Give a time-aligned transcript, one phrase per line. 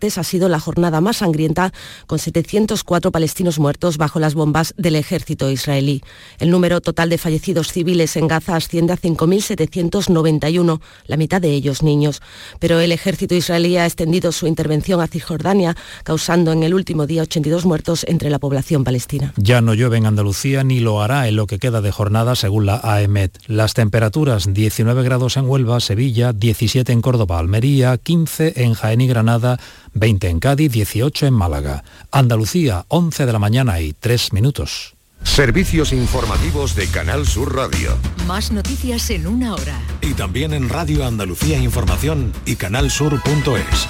[0.00, 1.72] ha sido la jornada más sangrienta,
[2.06, 6.02] con 704 palestinos muertos bajo las bombas del ejército israelí.
[6.38, 11.82] El número total de fallecidos civiles en Gaza asciende a 5.791, la mitad de ellos
[11.82, 12.22] niños.
[12.58, 17.22] Pero el ejército israelí ha extendido su intervención a Cisjordania, causando en el último día
[17.22, 19.34] 82 muertos entre la población palestina.
[19.36, 22.66] Ya no llueve en Andalucía ni lo hará en lo que queda de jornada, según
[22.66, 23.38] la AEMET.
[23.46, 29.06] Las temperaturas 19 grados en Huelva, Sevilla, 17 en Córdoba, Almería, 15 en Jaén y
[29.06, 29.58] Granada,
[29.94, 31.84] 20 en Cádiz, 18 en Málaga.
[32.10, 34.94] Andalucía, 11 de la mañana y 3 minutos.
[35.22, 37.96] Servicios informativos de Canal Sur Radio.
[38.26, 39.78] Más noticias en una hora.
[40.00, 43.88] Y también en Radio Andalucía Información y canalsur.es.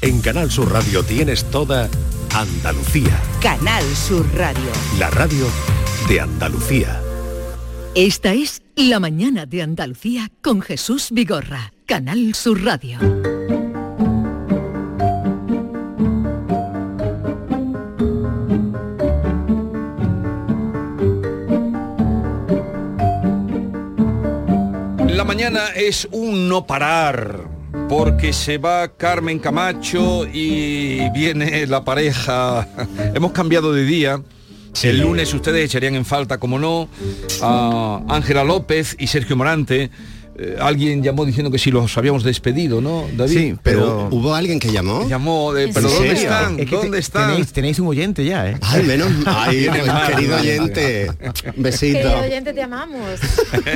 [0.00, 1.88] En Canal Sur Radio tienes toda
[2.34, 3.20] Andalucía.
[3.42, 4.70] Canal Sur Radio.
[4.98, 5.46] La radio
[6.08, 7.00] de Andalucía.
[7.94, 11.72] Esta es La mañana de Andalucía con Jesús Vigorra.
[11.86, 12.98] Canal Sur Radio.
[25.16, 27.48] La mañana es un no parar,
[27.88, 32.68] porque se va Carmen Camacho y viene la pareja.
[33.14, 34.20] Hemos cambiado de día.
[34.82, 36.90] El lunes ustedes echarían en falta, como no,
[37.40, 39.90] a Ángela López y Sergio Morante.
[40.38, 43.36] Eh, alguien llamó diciendo que si los habíamos despedido, ¿no, David?
[43.38, 45.08] Sí, pero hubo alguien que llamó.
[45.08, 46.60] Llamó de, pero ¿dónde están?
[46.60, 47.28] Es que ¿Dónde te- están?
[47.30, 48.58] Tenéis, tenéis un oyente ya, ¿eh?
[48.60, 49.66] Ay, menos Ay,
[50.14, 51.10] querido oyente.
[51.56, 51.98] Besito.
[52.00, 53.18] Querido oyente, te amamos.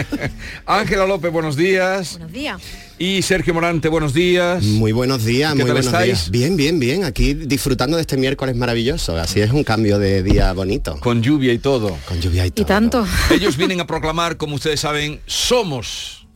[0.66, 2.12] Ángela López, buenos días.
[2.18, 2.62] Buenos días.
[2.98, 4.62] Y Sergio Morante, buenos días.
[4.62, 6.06] Muy buenos días, ¿Qué muy tal buenos estáis?
[6.06, 6.30] días.
[6.30, 7.04] Bien, bien, bien.
[7.04, 9.16] Aquí disfrutando de este miércoles maravilloso.
[9.16, 10.98] Así es un cambio de día bonito.
[11.00, 11.96] Con lluvia y todo.
[12.06, 12.62] Con lluvia y todo.
[12.62, 13.06] Y tanto.
[13.30, 16.26] Ellos vienen a proclamar, como ustedes saben, somos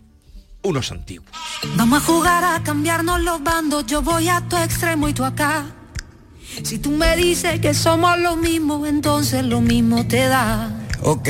[0.64, 1.28] unos antiguos.
[1.76, 5.66] Vamos a jugar a cambiarnos los bandos, yo voy a tu extremo y tú acá.
[6.62, 10.70] Si tú me dices que somos lo mismo, entonces lo mismo te da.
[11.02, 11.28] Ok,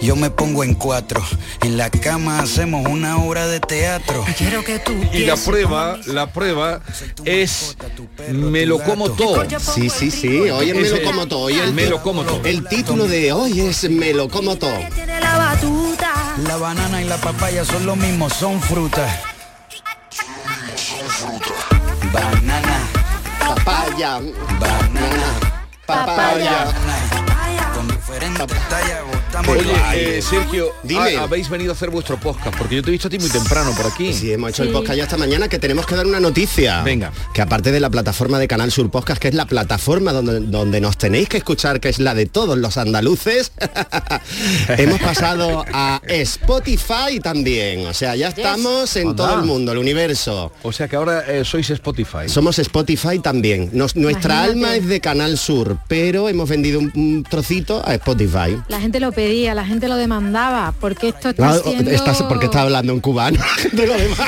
[0.00, 1.22] yo me pongo en cuatro.
[1.62, 4.24] En la cama hacemos una obra de teatro.
[4.36, 6.80] Quiero que tú Y la prueba, la prueba
[7.24, 7.76] es
[8.32, 9.44] me lo como todo.
[9.60, 10.28] Sí, sí, sí.
[10.50, 11.40] Hoy es me lo como todo.
[11.40, 12.40] Hoy el, Me lo como todo.
[12.44, 14.76] el título de hoy es Me lo como todo.
[14.94, 16.12] tiene la batuta.
[16.46, 19.10] La banana y la papaya son lo mismo, son frutas.
[22.12, 22.78] Banana,
[23.40, 24.20] Papaya.
[24.60, 25.30] banana,
[25.86, 26.66] Papaya.
[27.74, 29.00] con diferentes tallas
[29.46, 31.16] Oye, eh, Sergio, Dime.
[31.16, 33.28] ha- habéis venido a hacer vuestro podcast, porque yo te he visto a ti muy
[33.30, 34.12] temprano por aquí.
[34.12, 36.82] Sí, hemos hecho el podcast ya esta mañana que tenemos que dar una noticia.
[36.82, 37.12] Venga.
[37.32, 40.80] Que aparte de la plataforma de Canal Sur Podcast, que es la plataforma donde, donde
[40.80, 43.52] nos tenéis que escuchar, que es la de todos los andaluces,
[44.68, 47.86] hemos pasado a Spotify también.
[47.86, 49.26] O sea, ya estamos en Anda.
[49.28, 50.52] todo el mundo, el universo.
[50.62, 52.28] O sea que ahora eh, sois Spotify.
[52.28, 53.70] Somos Spotify también.
[53.72, 54.52] Nos- nuestra Imagínate.
[54.52, 58.56] alma es de Canal Sur, pero hemos vendido un, un trocito a Spotify.
[58.68, 61.90] La gente lo pedía, la gente lo demandaba, porque esto está Claro, siendo...
[61.90, 63.40] estás- porque está hablando en cubano
[63.72, 64.18] de lo demás.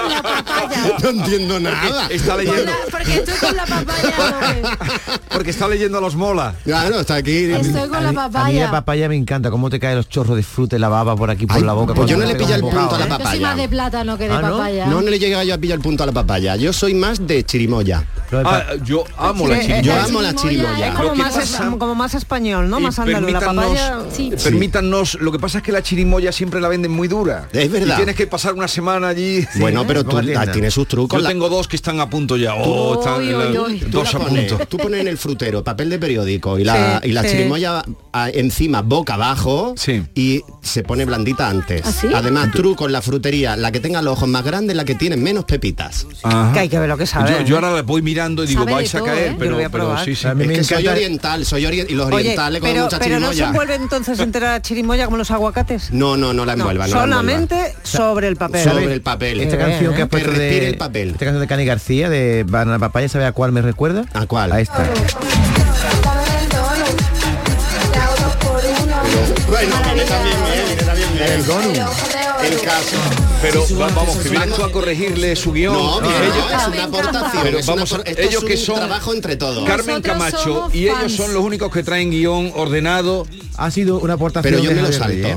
[0.00, 0.84] Con la papaya.
[1.02, 2.06] No entiendo nada.
[2.08, 4.78] Está leyendo, la- porque estoy con la papaya.
[5.30, 6.54] porque está leyendo a los mola.
[6.64, 7.44] Claro, está aquí.
[7.44, 8.70] Estoy con la mí- A mí la papaya.
[8.70, 11.46] papaya me encanta, cómo te caen los chorros de fruta y la baba por aquí
[11.46, 11.94] por Ay, la boca.
[11.94, 13.08] pues yo no le pegas el un punto a la ¿eh?
[13.08, 13.46] Yo soy papaya.
[13.48, 14.50] más de plátano que de Ah, ¿no?
[14.58, 14.86] papaya.
[14.86, 16.56] No, no le llega yo a pillar el punto a la papaya.
[16.56, 18.04] Yo soy más de chirimoya.
[18.32, 19.82] Ah, yo amo la chirimoya.
[19.82, 22.80] Yo eh, amo la chirimoya es como, más, pasa- es- como más español, ¿no?
[22.80, 23.30] Y Más andaluz.
[23.32, 23.98] La permítanos- papaya...
[24.14, 24.32] Sí.
[24.42, 27.48] Permítanos, lo que pasa es que la chirimoya siempre la venden muy dura.
[27.52, 27.94] Es verdad.
[27.94, 29.46] Y tienes que pasar una semana allí.
[29.56, 31.18] Bueno, pero tú ah, tienes sus trucos.
[31.18, 32.54] Yo la- tengo dos que están a punto ya.
[32.54, 33.22] Oh, están
[33.80, 34.66] tú dos a pones, punto.
[34.66, 37.28] tú pones en el frutero papel de periódico y la, Sí, y la sí.
[37.30, 37.84] chirimoya
[38.32, 40.02] encima boca abajo Sí.
[40.14, 41.82] y se pone blandita antes.
[42.04, 42.16] ¿Ah?
[42.16, 45.16] Además, truco en la frutería, la que tenga los ojos más grandes, la que tiene
[45.16, 46.06] menos pepitas.
[46.22, 46.52] Ajá.
[46.52, 47.30] Que hay que ver lo que sabe.
[47.30, 47.58] Yo, yo ¿eh?
[47.58, 49.36] ahora la voy mirando y digo, Sabe vais a todo, caer, ¿eh?
[49.38, 50.26] pero, pero sí, sí.
[50.26, 52.84] A mí Es me que soy oriental, soy ori- y los Oye, orientales con pero,
[52.84, 53.48] mucha pero no se chirimoya.
[53.48, 55.90] envuelve entonces entera la chirimoya como los aguacates.
[55.92, 57.16] No, no, no la envuelva, no la envuelva.
[57.22, 58.64] Solamente sobre el papel.
[58.68, 59.40] Sobre el papel.
[59.64, 61.10] Esta canción que has Que puesto de el papel.
[61.10, 64.04] Esta canción de Cani García de Banana Papaya, ¿sabe a cuál me recuerda?
[64.12, 64.52] ¿A cuál?
[64.52, 64.84] A esta.
[69.48, 71.32] Bueno, viene también bien, viene también bien.
[71.32, 71.72] El Gonu.
[72.42, 73.23] El caso.
[73.44, 75.72] Pero va- vamos, que vienes tú a corregirle su guion.
[75.74, 77.42] No, Ellos- no, es una aportación.
[77.42, 79.64] Pero es una vamos, apor- esto ellos es que son trabajo entre todos.
[79.68, 83.26] Carmen Camacho y ellos son los únicos que traen guion ordenado.
[83.56, 85.28] Ha sido una aportación Pero yo me lo salto.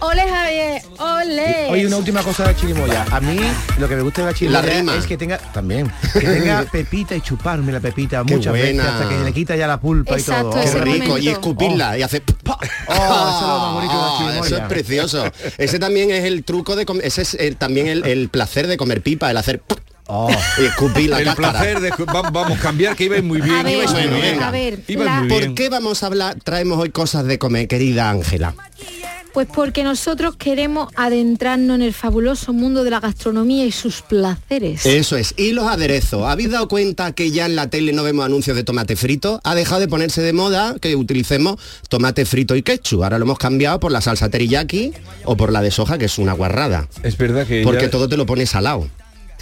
[0.00, 1.68] Ole Javier, ole.
[1.70, 3.06] Oye, una última cosa de la chirimoya.
[3.10, 3.38] A mí
[3.78, 7.20] lo que me gusta de la chirimoya es que tenga también que tenga pepita y
[7.22, 8.92] chuparme la pepita Qué muchas veces buena.
[8.98, 10.62] hasta que le quita ya la pulpa Exacto, y todo.
[10.62, 11.18] Qué rico, momento.
[11.18, 12.22] y escupirla y hace.
[12.46, 14.46] Oh, eso es lo más bonito de la Ah, chirimoya.
[14.46, 15.24] Eso es precioso.
[15.56, 18.76] Ese también es el truco de comer, ese es el- también el, el placer de
[18.76, 19.60] comer pipa, el hacer
[20.06, 20.30] Oh,
[20.60, 21.50] y escupí la el cáscara.
[21.52, 23.56] placer de va- vamos a cambiar que ibais muy bien.
[23.56, 24.42] A ver, muy bien.
[24.42, 26.36] a ver, Ibais la- muy ¿Por qué vamos a hablar?
[26.44, 28.54] Traemos hoy cosas de comer, querida Ángela.
[29.32, 34.86] Pues porque nosotros queremos adentrarnos en el fabuloso mundo de la gastronomía y sus placeres.
[34.86, 35.34] Eso es.
[35.36, 36.22] Y los aderezos.
[36.24, 39.40] ¿Habéis dado cuenta que ya en la tele no vemos anuncios de tomate frito?
[39.42, 41.56] Ha dejado de ponerse de moda que utilicemos
[41.88, 43.02] tomate frito y ketchup.
[43.02, 44.92] Ahora lo hemos cambiado por la salsa teriyaki
[45.24, 46.86] o por la de soja, que es una guarrada.
[47.02, 48.86] Es verdad que Porque ya- todo te lo pones salado.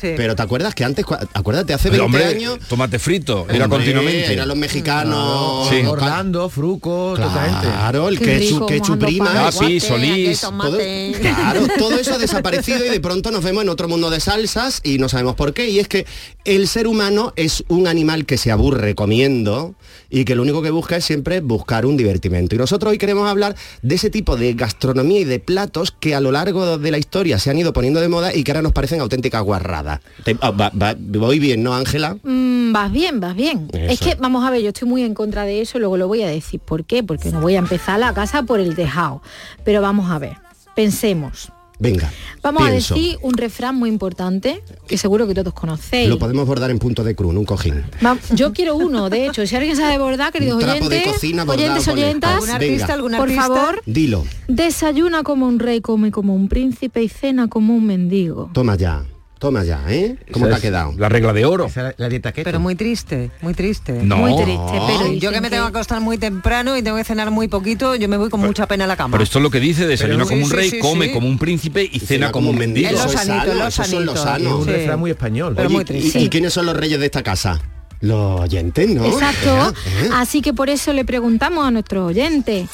[0.03, 0.15] Sí.
[0.17, 2.59] Pero ¿te acuerdas que antes, acuérdate, hace Pero, 20 hombre, años...
[2.69, 4.33] tomate frito, era continuamente.
[4.33, 5.69] Eran los mexicanos...
[5.69, 5.87] Sí.
[5.87, 7.67] Orlando, Fruco, toda esa gente.
[7.69, 9.33] Claro, el ketchup, rico, ketchup mojando prima.
[9.33, 10.41] Capi, Solís.
[10.41, 10.79] Todo,
[11.21, 14.81] claro, todo eso ha desaparecido y de pronto nos vemos en otro mundo de salsas
[14.83, 15.69] y no sabemos por qué.
[15.69, 16.05] Y es que
[16.45, 19.77] el ser humano es un animal que se aburre comiendo
[20.11, 22.55] y que lo único que busca es siempre buscar un divertimento.
[22.55, 26.21] Y nosotros hoy queremos hablar de ese tipo de gastronomía y de platos que a
[26.21, 28.73] lo largo de la historia se han ido poniendo de moda y que ahora nos
[28.73, 29.92] parecen auténticas guarradas.
[30.25, 32.17] Te- ah, va- va- voy bien, ¿no, Ángela?
[32.23, 33.69] Mm, vas bien, vas bien.
[33.73, 33.93] Eso.
[33.93, 36.23] Es que, vamos a ver, yo estoy muy en contra de eso, luego lo voy
[36.23, 36.61] a decir.
[36.61, 37.03] ¿Por qué?
[37.03, 39.23] Porque no voy a empezar la casa por el tejado.
[39.65, 40.37] Pero vamos a ver,
[40.75, 41.51] pensemos.
[41.79, 42.13] Venga.
[42.43, 42.95] Vamos pienso.
[42.95, 46.09] a decir un refrán muy importante, que seguro que todos conocéis.
[46.09, 47.83] Lo podemos bordar en punto de cruz, un cojín.
[48.05, 51.13] Va- Yo quiero uno, de hecho, si alguien sabe bordar, queridos Un trapo de oyentes,
[51.15, 52.55] cocina oyentes, oyentas, ¿Algún Venga.
[52.55, 53.43] artista, algún por artista?
[53.43, 54.25] favor, Dilo.
[54.47, 58.51] desayuna como un rey, come como un príncipe y cena como un mendigo.
[58.53, 59.05] Toma ya.
[59.43, 60.15] Toma ya, ¿eh?
[60.31, 60.95] ¿Cómo te ha es quedado?
[60.97, 61.67] La regla de oro.
[61.67, 62.45] Esa es la dieta keto.
[62.45, 63.93] Pero muy triste, muy triste.
[63.95, 64.19] No.
[64.19, 67.33] Muy triste, pero Yo que me tengo que acostar muy temprano y tengo que cenar
[67.33, 69.11] muy poquito, yo me voy con mucha pena a la cama.
[69.11, 71.13] Pero esto es lo que dice, desayuna como un rey, sí, sí, come sí.
[71.13, 72.87] como un príncipe y cena como un mendigo.
[72.87, 73.67] Es lo Eso es sanito, lo.
[73.67, 74.61] Es sanos.
[74.61, 75.55] un refrán muy español.
[75.57, 76.21] Pero Oye, muy ¿y- triste.
[76.21, 77.61] ¿y, quiénes son los reyes de esta casa?
[78.03, 79.05] Los oyentes, ¿no?
[79.07, 79.73] Exacto.
[80.03, 80.11] ¿Eh?
[80.13, 82.69] Así que por eso le preguntamos a nuestros oyentes,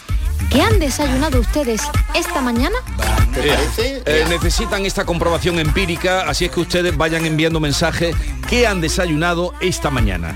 [0.50, 1.82] ¿qué han desayunado ustedes
[2.14, 2.76] esta mañana?
[3.34, 4.02] ¿Te parece?
[4.06, 8.16] Eh, necesitan esta comprobación empírica, así es que ustedes vayan enviando mensajes
[8.48, 10.34] que han desayunado esta mañana.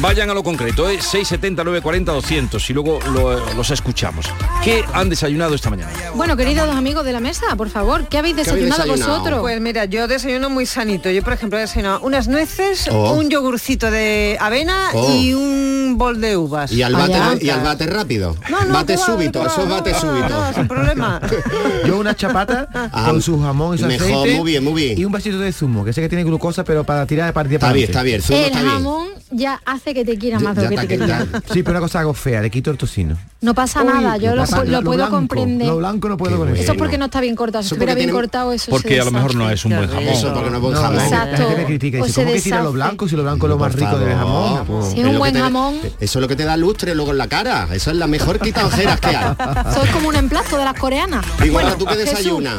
[0.00, 0.94] Vayan a lo concreto, ¿eh?
[1.00, 4.26] 670 940 200 y luego lo- los escuchamos.
[4.62, 5.90] ¿Qué han desayunado esta mañana?
[6.14, 8.86] Bueno, queridos dos amigos de la mesa, por favor, ¿qué habéis ¿Qué desayunado?
[8.86, 9.40] vosotros?
[9.40, 11.10] Pues mira, yo desayuno muy sanito.
[11.10, 13.14] Yo, por ejemplo, he desayunado unas nueces, Oh.
[13.14, 14.03] un yogurcito de
[14.40, 15.10] avena Oh.
[15.12, 16.72] y un bol de uvas.
[16.72, 17.28] Y al Allá.
[17.30, 18.36] bate, y al bate rápido.
[18.50, 20.28] No, no, bate súbito, va, eso es no, bate no, súbito.
[20.28, 21.20] No, sin problema.
[21.86, 24.36] Yo una chapata Ah, con su jamón y su mejor, aceite.
[24.38, 24.98] muy bien, muy bien.
[24.98, 27.56] Y un vasito de zumo, que sé que tiene glucosa, pero para tirar para tirar
[27.56, 28.72] Está para bien, está bien, el zumo el está bien.
[28.72, 32.00] jamón ya hace que te quiera más de lo que te Sí, pero una cosa
[32.00, 33.16] hago fea, le quito el tocino.
[33.40, 35.66] No pasa nada, yo lo, puedo blanco, comprender.
[35.68, 36.72] Lo blanco no puedo Qué eso.
[36.72, 37.62] Es porque no está bien cortado.
[37.62, 40.04] Si estuviera porque bien cortado, eso Porque a lo mejor no es un buen jamón.
[40.08, 40.96] Eso porque no es buen jamón.
[40.96, 41.36] la Exacto.
[41.36, 43.46] gente me critica y O dice, se ¿cómo que tira lo blanco si lo blanco
[43.46, 44.18] es lo más rico de favor.
[44.18, 44.66] jamón?
[44.66, 45.74] Pues- Si es un buen jamón.
[46.00, 47.68] Eso es lo que te da lustre luego en la cara.
[47.72, 49.34] Eso es la mejor quita ojeras que hay.
[49.70, 51.24] Eso es como un emplasto de las coreanas.
[51.42, 52.56] Digo, Bueno, tú que desayunas.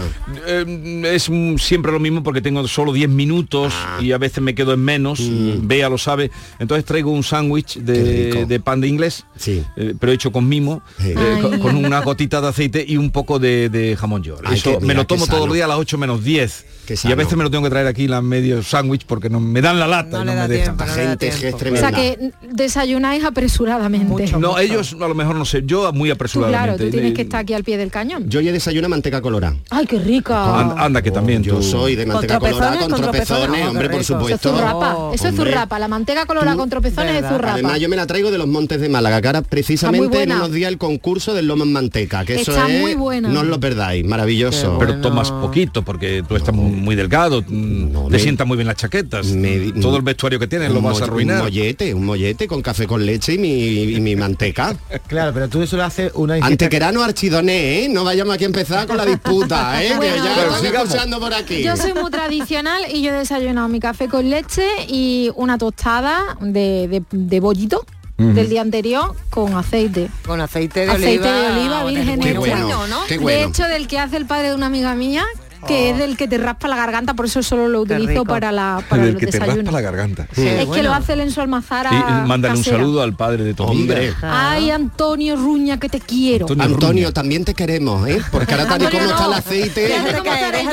[0.47, 3.97] Eh, es mm, siempre lo mismo porque tengo solo 10 minutos Ah.
[4.01, 5.19] y a veces me quedo en menos,
[5.61, 6.31] Bea lo sabe.
[6.59, 7.85] Entonces traigo un sándwich Mm.
[7.85, 9.63] De, pan de inglés, Sí.
[9.75, 11.13] eh, pero hecho con mimo, Sí.
[11.17, 14.41] eh, con, una gotita de aceite y un poco de, de jamón york.
[14.45, 16.65] Ay, Eso me lo tomo todos los días a las 8 menos 10.
[16.85, 19.39] Qué Y a veces me lo tengo que traer aquí la medio sándwich porque no
[19.39, 20.77] me dan la lata No y no da me dejan.
[20.77, 21.55] tiempo, no gente es que es tiempo.
[21.55, 21.89] O tremenda.
[21.89, 24.05] sea que desayunáis apresuradamente.
[24.07, 24.39] Mucho.
[24.39, 26.63] No, ellos a lo mejor no sé, yo muy Tú, apresuradamente.
[26.75, 28.29] claro, tú tienes que estar aquí al pie del cañón.
[28.29, 29.55] Yo ya desayuno manteca colorada.
[29.69, 30.59] Ay, qué rica.
[30.59, 33.65] Anda, anda que también Yo tú- soy de manteca colorada con ¿Con tropezones?
[33.65, 34.01] Oh, hombre, por rico.
[34.01, 34.49] Eso es supuesto.
[34.55, 34.95] zurrapa.
[34.95, 35.79] Oh, Eso es zurrapa.
[35.79, 37.53] La manteca colorada con tropezones es zurrapa.
[37.53, 40.35] Además, yo me la traigo de los Montes de Málaga, que ahora precisamente en buena.
[40.37, 43.29] unos días el concurso del lomo en manteca, que eso es, muy buena.
[43.29, 44.77] no os lo perdáis, maravilloso.
[44.79, 48.67] Pero tomas poquito porque tú estás muy delgado, mm, No, te me- sientan muy bien
[48.67, 49.27] las chaquetas.
[49.27, 51.37] me- Todo el vestuario que tienes lo vas a arruinar.
[51.37, 54.75] Un mollete, un mollete con café con leche y mi, y mi manteca.
[55.07, 57.89] Claro, pero tú eso lo haces una Antequerano archidoné, ¿eh?
[57.89, 59.93] No vayamos aquí a empezar con la disputa, ¿eh?
[59.95, 61.63] Bueno, que ya pero están escuchando por aquí.
[61.63, 66.37] Yo soy muy tradicional y yo he desayunado mi café con leche y una tostada
[66.41, 67.85] de, de- de bollito
[68.17, 70.09] del día anterior con aceite.
[70.25, 71.41] Con aceite de Aceite oliva.
[71.51, 72.99] de oliva virgen Qué bueno, ¿no?
[73.09, 75.25] qué De hecho, del que hace el padre de una amiga mía,
[75.67, 78.83] que es del que te raspa la garganta, por eso solo lo utilizo para, la,
[78.89, 79.73] para Del que te raspa desayunos.
[79.73, 80.27] la garganta.
[80.33, 80.83] Sí, es que bueno.
[80.83, 83.63] lo hace él en su almazara Y y mándale un saludo al padre de tu.
[83.63, 84.13] Hombre.
[84.21, 86.47] Ay, Antonio Ruña, que te quiero.
[86.59, 88.21] Antonio también te queremos, ¿eh?
[88.31, 89.89] Porque ahora tal y como está el aceite...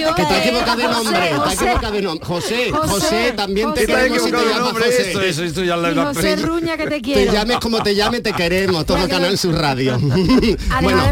[0.00, 1.54] Yo, Que te has equivocado de José, te has José.
[1.64, 2.26] equivocado de nombre.
[2.26, 3.92] José, José, José, también te José.
[3.94, 5.28] queremos si te llamas José.
[5.28, 5.76] eso, ya
[6.12, 7.32] Te- Ruña, que te Te quiero.
[7.32, 9.12] llames como te llame, te queremos, todo Bueno.
[9.14, 9.98] Canal Sur Radio.
[9.98, 10.56] de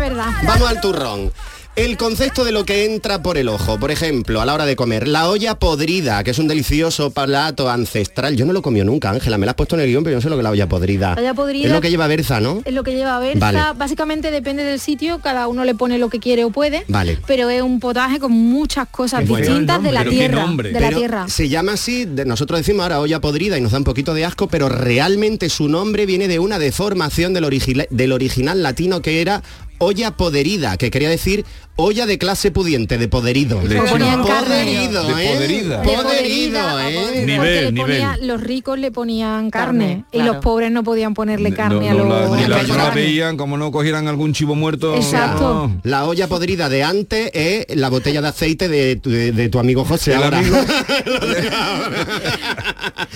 [0.00, 0.26] verdad.
[0.46, 1.32] vamos al turrón.
[1.80, 3.78] El concepto de lo que entra por el ojo.
[3.78, 7.70] Por ejemplo, a la hora de comer, la olla podrida, que es un delicioso plato
[7.70, 8.36] ancestral.
[8.36, 10.16] Yo no lo comió nunca, Ángela, me la has puesto en el guion, pero yo
[10.18, 11.14] no sé lo que es la olla podrida.
[11.14, 12.60] La olla podrida- Es lo que lleva berza, ¿no?
[12.64, 13.38] Es lo que lleva Berza.
[13.40, 13.60] Vale.
[13.78, 16.84] Básicamente depende del sitio, cada uno le pone lo que quiere o puede.
[16.88, 17.18] Vale.
[17.26, 20.18] Pero es un potaje con muchas cosas Qué bueno el distintas de la nombre.
[20.20, 20.72] Pero qué tierra.
[20.72, 21.28] De la tierra.
[21.28, 24.24] Se llama así, de- nosotros decimos ahora olla podrida y nos da un poquito de
[24.24, 29.20] asco, pero realmente su nombre viene de una deformación del, origi- del original latino que
[29.22, 29.42] era
[29.80, 31.44] olla poderida, que quería decir
[31.76, 33.62] olla de clase pudiente, de poderido.
[33.62, 34.64] Le ponían carne.
[34.64, 35.32] Poderido, De ¿eh?
[35.34, 35.80] poderida.
[35.80, 36.98] De Poderido, ¿eh?
[37.02, 37.86] Porque Nivel, le nivel.
[38.02, 40.32] ponía- los ricos le ponían carne, Carne, y claro.
[40.34, 43.38] los pobres no podían ponerle carne No, no a los ni la, no la veían
[43.38, 44.94] como no cogieran algún chivo muerto.
[44.94, 45.68] Exacto.
[45.68, 45.80] no.
[45.82, 49.58] La olla podrida de antes es la botella de aceite de, tu- de- de tu
[49.58, 50.38] amigo José ahora.
[50.40, 50.58] amigo-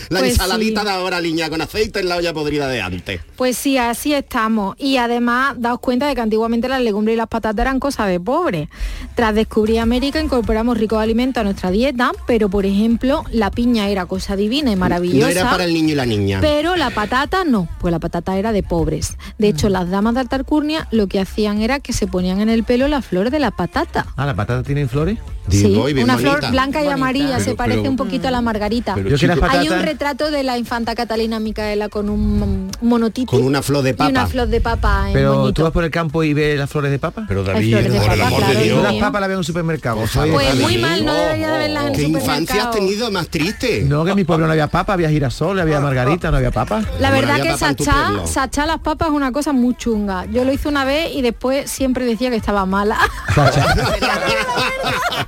[0.09, 0.87] la Pues ensaladita sí.
[0.87, 3.21] de ahora, liña, con aceite en la olla podrida de antes.
[3.37, 4.75] Pues sí, así estamos.
[4.78, 8.20] Y además, daos cuenta de que antiguamente las legumbres y las patatas eran cosas de
[8.20, 8.68] pobres.
[9.14, 14.06] Tras descubrir América, incorporamos ricos alimentos a nuestra dieta, pero por ejemplo, la piña era
[14.06, 15.26] cosa divina y maravillosa.
[15.26, 16.38] No era para el niño y la niña.
[16.40, 19.16] Pero la patata no, pues la patata era de pobres.
[19.38, 22.49] De hecho, las damas de alta alcurnia lo que hacían era que se ponían en
[22.49, 24.06] el pelo las flores de la patata.
[24.16, 25.18] Ah, ¿la patata tiene flores?
[25.46, 26.38] Digo, Sí, y bien una bonita.
[26.38, 26.94] flor blanca y Bonita.
[26.94, 28.94] amarilla, se parece pero- un poquito a la margarita.
[28.94, 33.62] pero chico- Hay un retrato de la infanta Catalina Micaela con un monotito Con una
[33.62, 34.10] flor de y papa.
[34.10, 36.90] una flor de papa en Pero tú vas por el campo y ves las flores
[36.90, 37.24] de papa.
[37.28, 40.06] Pero David, por el amor claro, de Dios las papas las veo en un supermercado.
[40.06, 42.70] Soy- Pues muy mal, no debería de verlas en ¿Qué infancia has supermercado.
[42.72, 43.82] tenido más triste?
[43.86, 46.82] No, que en mi pueblo no había papa, había girasol, había margarita, no había papa.
[47.00, 48.26] La verdad que pueblo.
[48.26, 50.24] sachar las papas es una cosa muy chunga.
[50.26, 52.98] Yo lo hice una vez y después siempre decía que estaba mala.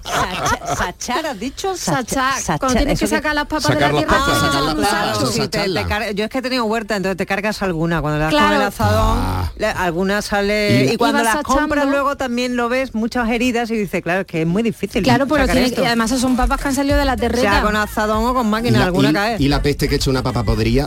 [0.07, 1.77] Sacha- Sachar, has dicho.
[1.77, 4.49] Sachar, Sachar, cuando tienes que sacar las papas Sacar de la tierra, papas, te sacar
[4.51, 4.91] echas las un papas.
[5.15, 5.23] sacho.
[5.25, 5.87] Eso, Sí, te- te sacharla.
[5.87, 8.01] car- yo es que he tenido huerta, entonces te cargas alguna.
[8.01, 8.47] Cuando las Claro.
[8.49, 9.53] con el azadón, Ah.
[9.57, 10.85] la- algunas sale...
[10.91, 14.27] Y- Y, cuando las compras luego también lo ves, muchas heridas, y dices, claro, es
[14.27, 15.03] que es muy difícil.
[15.03, 15.83] Claro, pero sacar tiene- esto.
[15.83, 17.63] y además son papas que han salido de la sea terreta.
[17.63, 19.37] con azadón o con máquina, la, alguna y- cae.
[19.39, 20.87] y la peste que he hecho una papa podría.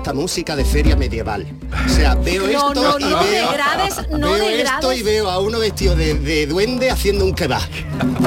[0.00, 1.46] Esta música de feria medieval.
[1.84, 5.28] O sea, veo No, esto no, y no veo, degrades, no veo esto y veo
[5.28, 7.68] a uno vestido de, de duende haciendo un kebab.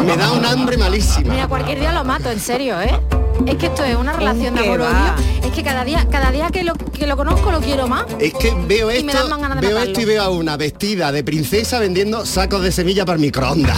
[0.05, 1.33] Me da un hambre malísima.
[1.33, 2.95] Mira, cualquier día lo mato, en serio, ¿eh?
[3.45, 5.15] Es que esto es una relación de amor odio.
[5.43, 8.05] Es que cada día, cada día que lo, que lo conozco lo quiero más.
[8.19, 9.91] Es que veo Y me esto, dan más ganas de veo matarlo.
[9.91, 13.77] esto y veo a una vestida de princesa vendiendo sacos de semilla para el microondas.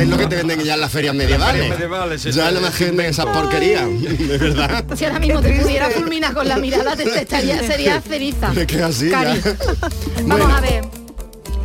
[0.00, 1.62] es lo que te venden ya en las ferias medievales.
[1.62, 4.84] ferias medievales, ya no me ese venden esas porquerías, de verdad.
[4.94, 8.52] Si ahora mismo te pudiera fulminar con la mirada, te, te estaría, sería ceriza.
[8.56, 9.10] Es que así.
[9.10, 9.40] Cari.
[10.24, 10.56] Vamos Bueno.
[10.56, 10.99] a ver.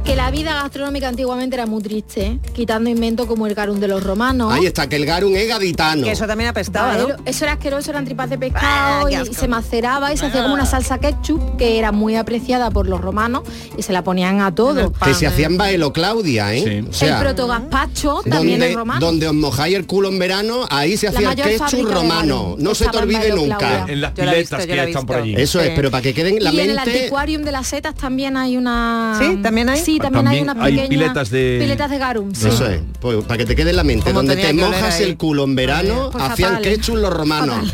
[0.06, 4.04] Que la vida gastronómica antiguamente era muy triste, quitando inventos como el garum de los
[4.04, 4.54] romanos.
[4.54, 6.04] Ahí está, que el garum es gaditano.
[6.04, 7.24] Que eso también apestaba, Vale, ¿no?
[7.26, 10.44] Eso era asqueroso, eran tripas de Ah, pescado qué y se maceraba y se hacía
[10.44, 13.42] como una salsa ketchup que era muy apreciada por los romanos
[13.76, 14.94] y se la ponían a todo.
[14.94, 16.82] Que se hacían baelo Claudia, ¿eh?
[16.84, 16.88] Sí.
[16.88, 19.04] O sea, el protogazpacho también es romano.
[19.04, 22.42] donde os mojáis el culo en verano, ahí se hacía el ketchup romano.
[22.50, 23.58] garum No se te olvide Bailo nunca.
[23.58, 23.86] Claudia.
[23.94, 25.34] En las Yo piletas visto, que están por allí.
[25.36, 27.96] Eso es, pero para que queden en la y en el anticuarium de las setas
[27.96, 29.40] también hay una ¿Sí?
[29.42, 29.80] ¿También hay?
[29.80, 32.48] sí también, hay También unas hay pequeñas piletas de- piletas de garum sí.
[32.48, 35.44] Eso es, pues, para que te quede en la mente, donde te mojas el culo
[35.44, 36.64] en verano, Pues hacían fatal.
[36.64, 37.74] ketchup los romanos.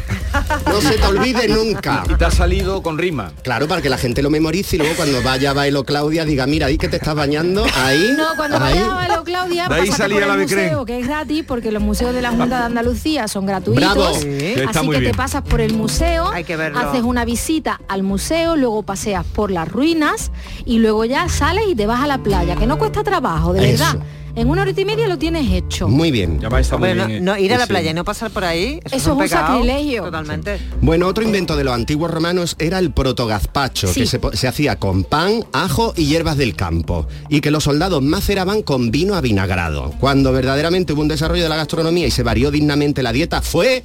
[0.65, 2.03] No se te olvide nunca.
[2.09, 3.31] Y te ha salido con rima.
[3.43, 6.47] Claro, para que la gente lo memorice y luego cuando vaya a Bailo Claudia diga,
[6.47, 8.73] mira, ahí que te estás bañando, ahí, No, cuando ahí.
[8.75, 11.81] vayas a Bailo Claudia, De ahí salía por la museo, que es gratis, porque los
[11.81, 13.83] museos de la Junta de Andalucía son gratuitos.
[13.83, 14.13] Bravo.
[14.13, 14.27] Sí.
[14.29, 15.11] Está Así que bien.
[15.11, 16.79] te pasas por el museo, Hay que verlo.
[16.79, 20.31] haces una visita al museo, luego paseas por las ruinas
[20.65, 23.73] y luego ya sales y te vas a la playa, que no cuesta trabajo, de
[23.73, 23.83] Eso.
[23.83, 23.99] verdad.
[24.35, 25.87] En una horita y media lo tienes hecho.
[25.89, 26.39] Muy bien.
[26.39, 27.25] Ya va, está muy Hombre, no, bien.
[27.25, 29.17] no, ir a la ese- playa y no pasar por ahí, eso, Eso es un
[29.19, 29.47] pecado.
[29.47, 30.03] sacrilegio.
[30.03, 30.59] Totalmente.
[30.81, 34.01] Bueno, otro invento de los antiguos romanos era el protogazpacho, Sí.
[34.01, 34.07] que
[34.37, 38.89] se, hacía con pan, ajo y hierbas del campo, y que los soldados maceraban con
[38.91, 39.91] vino avinagrado.
[39.99, 43.83] Cuando verdaderamente hubo un desarrollo de la gastronomía y se varió dignamente la dieta fue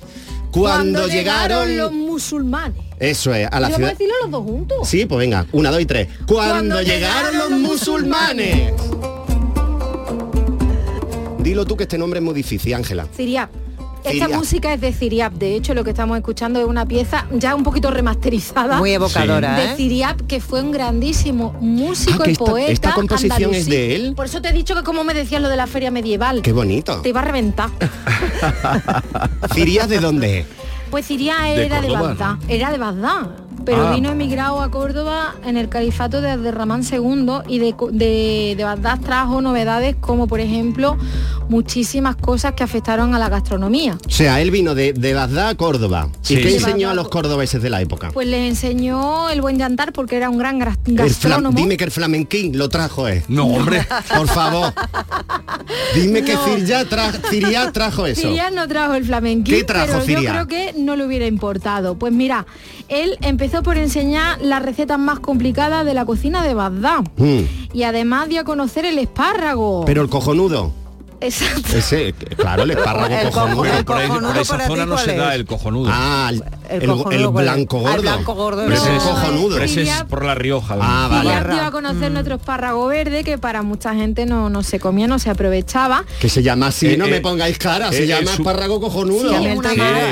[0.52, 1.76] cuando, llegaron...
[1.76, 2.82] los musulmanes.
[3.00, 3.90] Eso es, a la ¿Y vamos a ciudad...
[3.90, 4.88] decirlo los dos juntos?
[4.88, 6.08] Sí, pues venga, una, dos y tres.
[6.26, 8.72] Cuando, Cuando llegaron, llegaron los los musulmanes.
[11.46, 13.06] Dilo tú que este nombre es muy difícil, Ángela.
[13.14, 13.48] Ciriap.
[13.98, 14.30] Esta Ciriap.
[14.32, 15.32] música es de Ciriap.
[15.34, 18.78] De hecho, lo que estamos escuchando es una pieza ya un poquito remasterizada.
[18.78, 19.76] Muy evocadora, de ¿eh?
[19.76, 22.72] Ciriap, que fue un grandísimo músico Ah, que y esta- poeta.
[22.72, 23.70] esta composición es andalusí.
[23.70, 24.14] de él.
[24.16, 26.42] Por eso te he dicho que como me decías lo de la feria medieval.
[26.42, 27.00] Qué bonito.
[27.02, 27.70] Te iba a reventar.
[29.54, 30.46] ¿Cirías de dónde es?
[30.90, 32.36] Pues Ciriap De era de, Córdoba, Bagdad.
[32.48, 33.26] Era de Bagdad.
[33.66, 33.92] Pero Ah.
[33.94, 39.00] vino emigrado a Córdoba en el califato de Abderramán II y de, de, de Bagdad
[39.00, 40.96] trajo novedades como por ejemplo
[41.50, 43.98] muchísimas cosas que afectaron a la gastronomía.
[44.06, 46.08] O sea, él vino de, de Bagdad a Córdoba.
[46.22, 48.10] Sí, ¿Y qué enseñó a los cordobeses de la época?
[48.12, 51.56] Pues les enseñó el buen llantar porque era un gran gastrónomo.
[51.58, 53.22] dime que el flamenquín lo trajo, ¿eh?
[53.28, 53.86] No, hombre.
[54.16, 54.72] Por favor.
[55.94, 56.36] Dime que.
[56.36, 58.22] Ciria, tra- Ciria trajo eso.
[58.22, 61.96] Cirial no trajo el flamenquín, ¿Qué trajo pero yo creo que no le hubiera importado.
[61.98, 62.46] Pues mira,
[62.88, 67.00] él empezó por enseñar las recetas más complicadas de la cocina de Bagdad.
[67.16, 67.40] Mm,
[67.72, 69.84] Y además dio a conocer el espárrago.
[69.86, 70.72] Pero el cojonudo.
[71.20, 71.76] Exacto.
[71.76, 73.62] Ese, claro, el espárrago El cojonudo.
[73.62, 75.90] Pero por, ahí- cojonudo por esa zona no ¿cuál se da el cojonudo.
[75.92, 77.94] Ah, el, El el- cojonudo, el blanco Ah, gordo.
[77.96, 79.58] el blanco gordo, Pero ese No, es cojonudo.
[79.60, 80.76] Ese es por La Rioja.
[80.80, 81.54] Ah, vale.
[81.54, 85.18] Dio a conocer nuestro espárrago verde que para mucha gente no, no se comía, no
[85.18, 86.04] se aprovechaba.
[86.20, 88.42] Que se llama así, Eh, no me eh, pongáis cara, se eh, llama eh, su-
[88.42, 89.28] espárrago cojunudo.
[89.28, 89.58] Sí, a mí el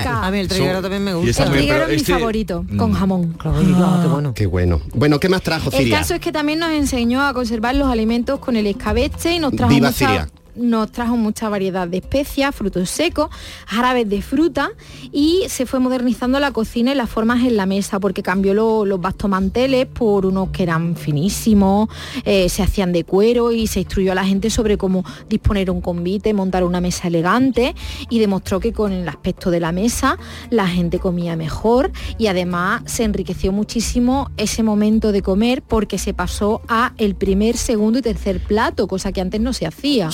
[0.07, 1.45] a mí el triguero también me y gusta.
[1.45, 2.95] El triguero es mi este- favorito, con Mm.
[2.95, 3.37] jamón.
[3.45, 4.35] Ah, qué bueno.
[4.35, 4.81] Qué bueno.
[4.95, 5.99] Bueno, ¿qué más trajo El Ciria?
[5.99, 9.55] caso es que también nos enseñó a conservar los alimentos con el escabeche y nos
[9.55, 10.29] trajo Viva mucha, Siria.
[10.57, 13.29] Nos trajo mucha variedad de especias, frutos secos,
[13.67, 14.71] jarabes de fruta
[15.13, 18.85] y se fue modernizando la cocina y las formas en la mesa porque cambió lo-
[18.85, 21.89] los bastomanteles por unos que eran finísimos,
[22.25, 25.81] eh, se hacían de cuero y se instruyó a la gente sobre cómo disponer un
[25.81, 27.75] convite, montar una mesa elegante
[28.09, 30.19] y demostró que con el aspecto de la mesa
[30.51, 36.15] la gente comía mejor y además se enriqueció muchísimo ese momento de comer porque se
[36.15, 40.11] pasó a el primer, segundo y tercer plato, cosa que antes no se hacía.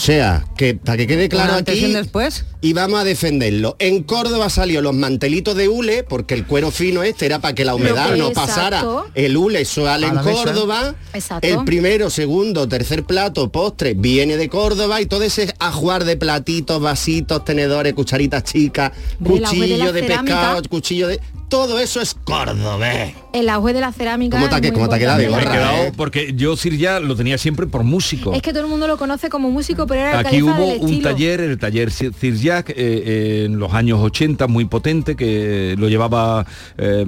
[0.56, 2.44] Que para que quede claro aquí después.
[2.60, 3.76] y vamos a defenderlo.
[3.78, 7.64] En Córdoba salió los mantelitos de hule porque el cuero fino este era para que
[7.64, 8.46] la humedad que- no exacto.
[8.46, 8.84] pasara.
[9.14, 10.16] El hule sale en.
[10.16, 10.94] Córdoba.
[11.12, 11.46] Exacto.
[11.46, 16.80] El primero, segundo, tercer plato, postre viene de Córdoba y todo ese ajuar de platitos,
[16.80, 20.34] vasitos, tenedores, cucharitas chicas, de cuchillo de, cerámica.
[20.36, 23.12] pescado, cuchillo de todo eso es cordobés.
[23.34, 24.38] El auge de la cerámica.
[24.38, 25.16] ¿Cómo te ha- quedado, importante.
[25.18, 25.92] Me he Gorra, quedado eh.
[25.96, 28.32] porque yo Sir ya lo tenía siempre por músico.
[28.32, 30.80] Es que todo el mundo lo conoce como músico, pero era el Aquí hubo del
[30.80, 35.74] un taller, el taller Sir Jack, eh, eh, en los años 80, muy potente, que
[35.76, 36.46] lo llevaba
[36.78, 37.04] eh,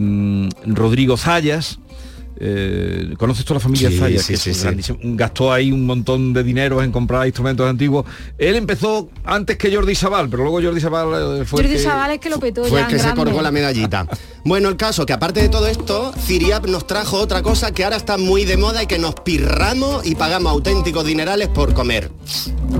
[0.67, 1.79] Rodrigo Zayas.
[2.39, 6.43] Eh, ¿Conoces toda la familia Sí, que es sí, un Gastó ahí un montón de
[6.43, 8.07] dinero en comprar instrumentos antiguos.
[8.39, 11.83] Él empezó antes que Jordi Sabal, pero luego Jordi Sabal eh, fue el Jordi que-
[11.83, 14.07] Sabal es que lo petó Fue ya el que se colgó la medallita.
[14.45, 17.97] Bueno, el caso que aparte de todo esto, Ciriap nos trajo otra cosa que ahora
[17.97, 22.11] está muy de moda y que nos pirramos y pagamos auténticos dinerales por comer.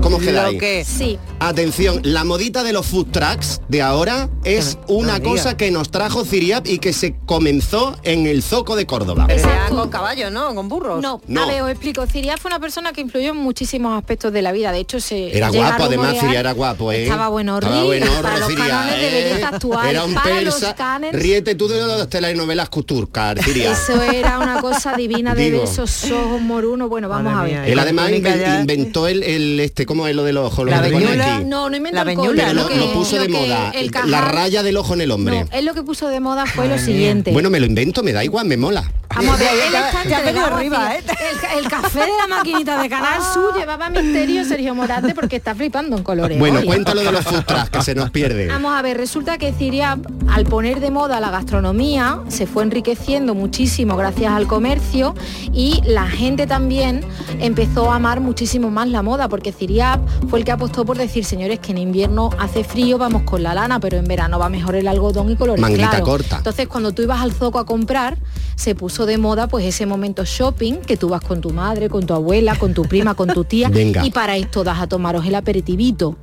[0.01, 0.59] ¿Cómo os quedáis?
[0.59, 1.17] que Sí.
[1.39, 6.25] Atención, la modita de los food trucks de ahora es una cosa que nos trajo
[6.25, 9.25] Ciriap y que se comenzó en el Zoco de Córdoba.
[9.27, 10.53] Pero con caballo, ¿no?
[10.55, 11.01] Con burros.
[11.01, 11.43] No, No.
[11.43, 12.05] a ver, os explico.
[12.07, 14.71] Ciria fue una persona que influyó en muchísimos aspectos de la vida.
[14.71, 17.03] De hecho, se Era guapo, además, Ciria era guapo, ¿eh?
[17.03, 19.23] Estaba bueno, Estaba bueno, para los Ciria, de ¿eh?
[19.29, 19.89] belleza actual.
[19.89, 23.71] Era un para los cánones- Ríete tú de las telenovelas Turcas, Ciria.
[23.71, 25.63] Eso era una cosa divina de Digo.
[25.63, 26.89] esos ojos morunos.
[26.89, 27.69] Bueno, vamos Madre a ver.
[27.71, 30.63] Él además túnica inven- ya- inventó el, el, este, ¿cómo es lo del ojo?
[30.65, 31.39] Lo La veñula.
[31.39, 33.71] No, no inventó La veñula, lo, que- lo puso de moda.
[33.71, 35.41] el la raya del ojo en el hombre.
[35.45, 37.31] No, él lo que puso de moda fue lo siguiente.
[37.31, 38.91] Bueno, me lo invento, me da igual, me mola.
[39.15, 41.05] Vamos él está ha venido arriba, así,
[41.53, 45.55] El, el café de la maquinita de Canal Sur llevaba misterio Sergio Morante porque está
[45.55, 46.39] flipando en colores.
[46.39, 46.67] Bueno, Oye.
[46.67, 48.47] cuéntalo de los trucks, que se nos pierde.
[48.47, 49.97] Vamos a ver, resulta que Ciria,
[50.29, 55.15] al poner de moda la gastronomía, se fue enriqueciendo muchísimo gracias al comercio
[55.51, 57.05] y la gente también
[57.39, 61.25] empezó a amar muchísimo más la moda, porque Ciriap fue el que apostó por decir,
[61.25, 64.75] señores, que en invierno hace frío, vamos con la lana, pero en verano va mejor
[64.75, 66.37] el algodón y colores Manguita corta.
[66.37, 68.17] Entonces, cuando tú ibas al zoco a comprar,
[68.55, 72.05] se puso de moda pues ese momento shopping, que tú vas con tu madre, con
[72.05, 74.05] tu abuela, con tu prima, con tu tía, Venga.
[74.05, 76.15] y paráis todas a tomaros el aperitivito.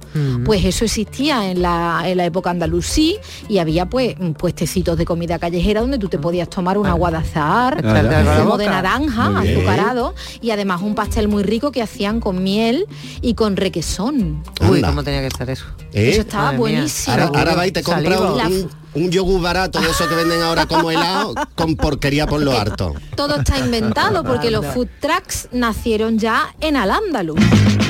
[0.45, 3.17] Pues eso existía en la, en la época andalusí
[3.49, 7.11] y había pues mm, puestecitos de comida callejera donde tú te podías tomar un agua
[7.11, 8.59] de azahar, Ah, zumo boca.
[8.59, 12.87] de naranja, azucarado y además un pastel muy rico que hacían con miel
[13.21, 14.43] y con requesón.
[14.69, 14.89] Uy, Anda.
[14.89, 15.65] cómo tenía que estar eso.
[15.93, 16.11] ¿Eh?
[16.11, 16.61] Eso estaba Madre mía.
[16.61, 17.13] buenísimo.
[17.17, 20.67] Ahora, ahora va y te compra un, un yogur barato de eso que venden ahora
[20.67, 22.95] como helado con porquería por lo harto.
[23.17, 27.41] Todo está inventado porque los food trucks nacieron ya en Al-Ándalus.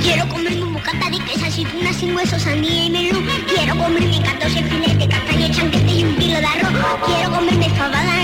[0.03, 3.27] Quiero comerme un bocata de queso, aceitunas sin huesos, sandía y melón.
[3.49, 6.73] Quiero comerme 14 filetes, castaña, chanquete y un kilo de arroz.
[7.07, 8.20] Quiero comerme fabada,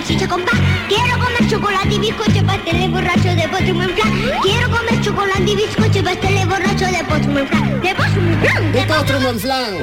[0.00, 0.58] salchicha con pan.
[0.88, 4.40] Quiero comer chocolate y bizcocho, pasteles borrachos de postre flan.
[4.42, 7.82] Quiero comer chocolate y bizcocho, pasteles borrachos de postre flan.
[7.82, 8.44] De postre flan.
[8.72, 9.76] ¡Un postre en flan!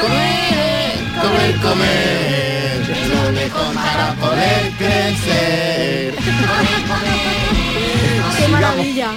[0.00, 6.14] Comer, comer, comer, es lo mejor para poder crecer.
[8.38, 9.10] ¡Qué maravilla!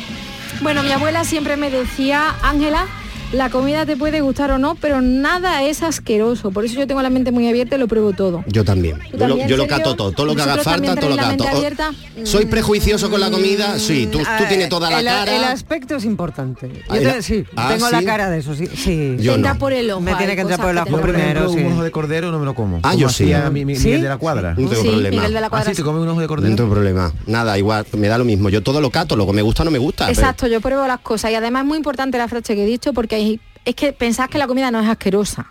[0.62, 2.88] Bueno, mi abuela siempre me decía, Ángela,
[3.36, 6.52] La comida te puede gustar o no, pero nada es asqueroso.
[6.52, 8.46] Por eso yo tengo la mente muy abierta y lo pruebo todo.
[8.48, 8.98] Yo también.
[9.12, 10.14] ¿Tú Yo lo, yo lo cato todo.
[10.14, 11.48] Todo lo que haga ¿Vosotros falta, todo lo cato.
[11.50, 11.92] abierta?
[12.24, 13.78] ¿Soy prejuicioso con la comida?
[13.78, 14.08] Sí.
[14.10, 15.36] Tú, tú tienes toda la el, cara.
[15.36, 16.70] el aspecto es importante.
[16.74, 18.68] Yo Ah, te- sí, ah, tengo la cara de eso, sí.
[18.68, 19.18] sí.
[19.20, 19.60] Yo Entra no.
[19.60, 20.00] por el ojo.
[20.00, 21.58] Me tiene que entrar por el ojo que primero, sí.
[21.60, 22.78] un ojo de cordero no me lo como.
[22.78, 23.34] Ah, Como yo sí.
[23.34, 23.88] hacía Mi, mi- ¿Sí?
[23.88, 24.52] Miguel de la cuadra.
[24.52, 25.10] No tengo Sí, problema.
[25.18, 26.50] Miguel de la ¿Ah, Cuadra come un ojo de cordero?
[26.52, 27.12] No tengo problema.
[27.28, 28.48] Nada, igual, me da lo mismo.
[28.50, 30.10] Yo todo lo cato, luego me gusta o no me gusta.
[30.10, 32.94] Exacto, yo pruebo las cosas y además es muy importante la frase que he dicho
[32.94, 33.25] porque hay-
[33.66, 35.48] es que pensás que la comida no es asquerosa.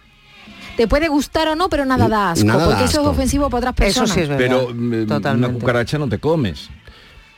[0.76, 3.48] Te puede gustar o no, pero nada da asco, Nada da porque eso es ofensivo
[3.48, 4.10] para otras Eso personas.
[4.14, 4.38] sí es verdad.
[4.66, 5.60] Pero mm, una Totalmente.
[5.60, 6.68] cucaracha no te comes.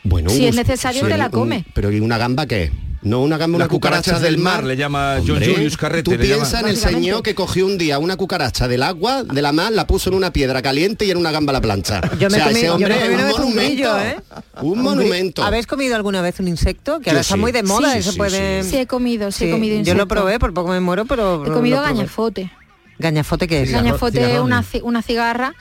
[0.02, 1.64] Bueno, Si un es necesario, te la un- come.
[1.74, 2.70] pero ¿y una gamba qué?
[3.06, 4.54] No una gamba, Las una cucaracha cucarachas del mar.
[4.56, 7.78] mar, le llama John Hombre, Julius Carrete, Tú piensas en el señor que cogió un
[7.78, 11.12] día una cucaracha del agua, de la mar, la puso en una piedra caliente y
[11.12, 12.00] en una gamba a la plancha.
[12.18, 14.00] Yo me o sea, comí- ese yo hombre me es un monumento.
[14.00, 14.16] ¿eh?
[14.62, 15.44] Un monumento.
[15.44, 16.98] ¿Habéis comido alguna vez un insecto?
[16.98, 17.40] Que ahora está sí.
[17.40, 18.62] muy de moda Sí, y se sí, puede...
[18.64, 21.46] Sí, he comido, sí, he comido Yo lo probé, por poco me muero, pero...
[21.46, 22.50] He comido gañafote.
[22.98, 23.70] ¿Gañafote qué es?
[23.72, 25.54] Gañafote es una, una cigarra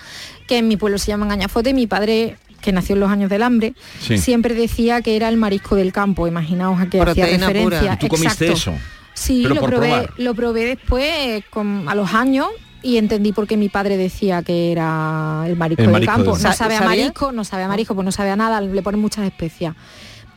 [0.47, 1.73] que en mi pueblo se llama gañafote.
[1.73, 4.17] Mi padre, que nació en los años del hambre, Sí.
[4.17, 6.28] siempre decía que era el marisco del campo.
[6.28, 7.38] Imaginaos a qué hacía pura.
[7.47, 7.93] referencia.
[7.93, 8.71] ¿Y tú comiste Exacto.
[8.71, 8.84] eso?
[9.13, 10.13] Sí, Pero lo probé, probar.
[10.17, 12.47] lo probé después con- a los años
[12.84, 16.34] y entendí por qué mi padre decía que era el marisco El del campo.
[16.34, 18.60] del- No Sa- sabe a marisco, no sabe a marisco, pues no sabe a nada,
[18.60, 19.73] le ponen muchas especias.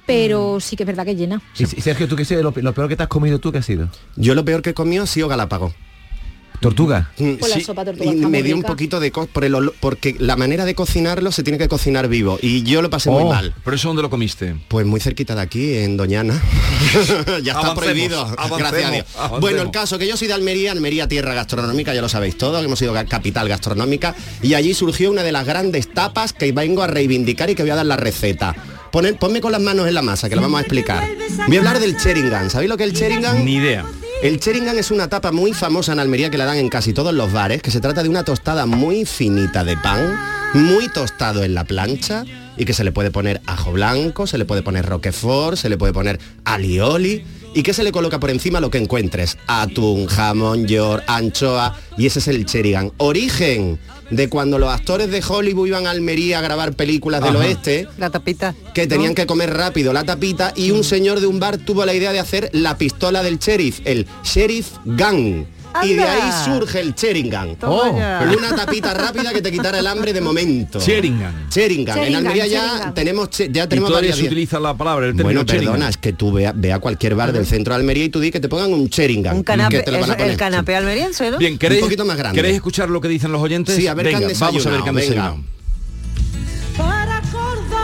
[0.06, 1.42] Pero sí que es verdad que llena.
[1.58, 2.24] Y, y Sergio, ¿tú qué
[2.62, 3.88] lo peor que te has comido tú, ¿qué ha sido?
[4.16, 5.74] Yo lo peor que he comido ha sido galápago.
[6.60, 7.10] ¿Tortuga?
[7.18, 10.16] Mm, Pues la sopa tortuga y me dio un poquito de co- por el porque
[10.18, 13.28] la manera de cocinarlo se tiene que cocinar vivo y yo lo pasé muy Oh,
[13.28, 13.54] mal.
[13.64, 14.56] ¿Pero eso dónde lo comiste?
[14.68, 16.34] Pues muy cerquita de aquí, en Doñana.
[17.42, 18.20] ya está Avancemos, prohibido.
[18.38, 19.06] avancemos, Gracias a Dios.
[19.16, 19.40] avancemos.
[19.40, 22.58] Bueno, el caso que yo soy de Almería, Almería tierra gastronómica, ya lo sabéis todo,
[22.58, 26.82] que hemos sido capital gastronómica, y allí surgió una de las grandes tapas que vengo
[26.82, 28.54] a reivindicar y que voy a dar la receta.
[28.90, 31.06] Poner, ponme con las manos en la masa, que la vamos a explicar.
[31.46, 32.48] Voy a hablar del Cheringan.
[32.50, 33.44] ¿Sabéis lo que es el Cheringan?
[33.44, 33.84] Ni idea.
[34.20, 37.14] El Cheringan es una tapa muy famosa en Almería que la dan en casi todos
[37.14, 40.18] los bares, que se trata de una tostada muy finita de pan,
[40.54, 42.24] muy tostado en la plancha
[42.56, 45.78] y que se le puede poner ajo blanco, se le puede poner roquefort, se le
[45.78, 50.66] puede poner alioli y que se le coloca por encima lo que encuentres, atún, jamón,
[50.66, 52.92] york, anchoa y ese es el Cheringan.
[52.98, 53.78] Origen
[54.10, 57.44] de cuando los actores de Hollywood iban a Almería a grabar películas del Ajá.
[57.46, 58.54] oeste, La tapita.
[58.74, 61.94] que tenían que comer rápido la tapita y un señor de un bar tuvo la
[61.94, 65.46] idea de hacer la pistola del sheriff, el sheriff gun.
[65.84, 67.56] Y de ahí surge el Cheringan.
[67.56, 67.96] Con
[68.36, 70.78] una tapita rápida que te quitara el hambre de momento.
[70.80, 71.48] Cheringan.
[71.48, 71.98] Cheringan.
[71.98, 74.32] En Almería ya tenemos ya tenemos varias se días.
[74.32, 75.72] utiliza la palabra, el término Bueno, Cheringan.
[75.74, 78.08] perdona, es que tú ve a, ve a cualquier bar del centro de Almería y
[78.08, 79.36] tú di que te pongan un Cheringan.
[79.36, 80.30] Un canapé, que te lo van a es poner.
[80.32, 81.38] el canapé almeriense, ¿no?
[81.38, 82.36] Bien, ¿queréis, Un poquito más grande.
[82.36, 83.76] ¿queréis escuchar lo que dicen los oyentes?
[83.76, 85.48] Sí, a ver qué Venga, han vamos a ver qué han desayunado, venga.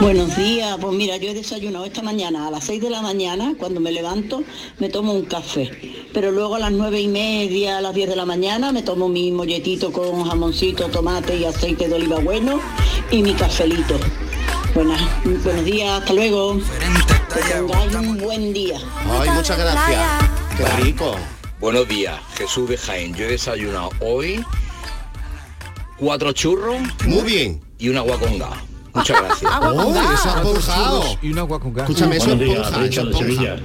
[0.01, 3.53] Buenos días, pues mira, yo he desayunado esta mañana a las 6 de la mañana,
[3.57, 4.43] cuando me levanto,
[4.77, 5.71] me tomo un café,
[6.13, 9.07] pero luego a las nueve y media, a las 10 de la mañana, me tomo
[9.07, 12.59] mi molletito con jamoncito, tomate y aceite de oliva bueno
[13.09, 13.97] y mi cafelito.
[14.73, 16.57] Buenas, buenos días, hasta luego.
[17.33, 18.77] Que tengáis un buen día.
[19.09, 20.29] Ay, muchas gracias.
[20.57, 21.15] Qué rico.
[21.61, 23.13] Buenos días, Jesús de Jaén.
[23.15, 24.43] Yo he desayunado hoy
[25.97, 27.61] cuatro churros Muy bien.
[27.79, 28.57] y un agua con gas.
[28.95, 29.51] Muchas gracias.
[29.61, 31.03] Oh, eso ha esponjado.
[31.21, 31.89] Y un agua con gas.
[31.89, 33.17] Escúchame, eso días, esponja, eso.
[33.17, 33.55] Sevilla.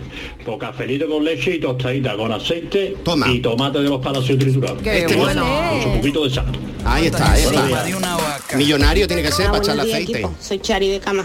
[0.45, 3.29] Pues cafelito con leche y tostadita con aceite Toma.
[3.31, 4.83] y tomate de los palacios triturados.
[4.83, 5.45] Qué Este bueno.
[5.87, 6.47] Un poquito de sal.
[6.85, 8.57] Ahí está, ahí está.
[8.57, 10.12] Millonario tiene que ser para echarle buenos días, aceite.
[10.19, 10.35] equipo.
[10.40, 11.25] Soy Chari de Cama.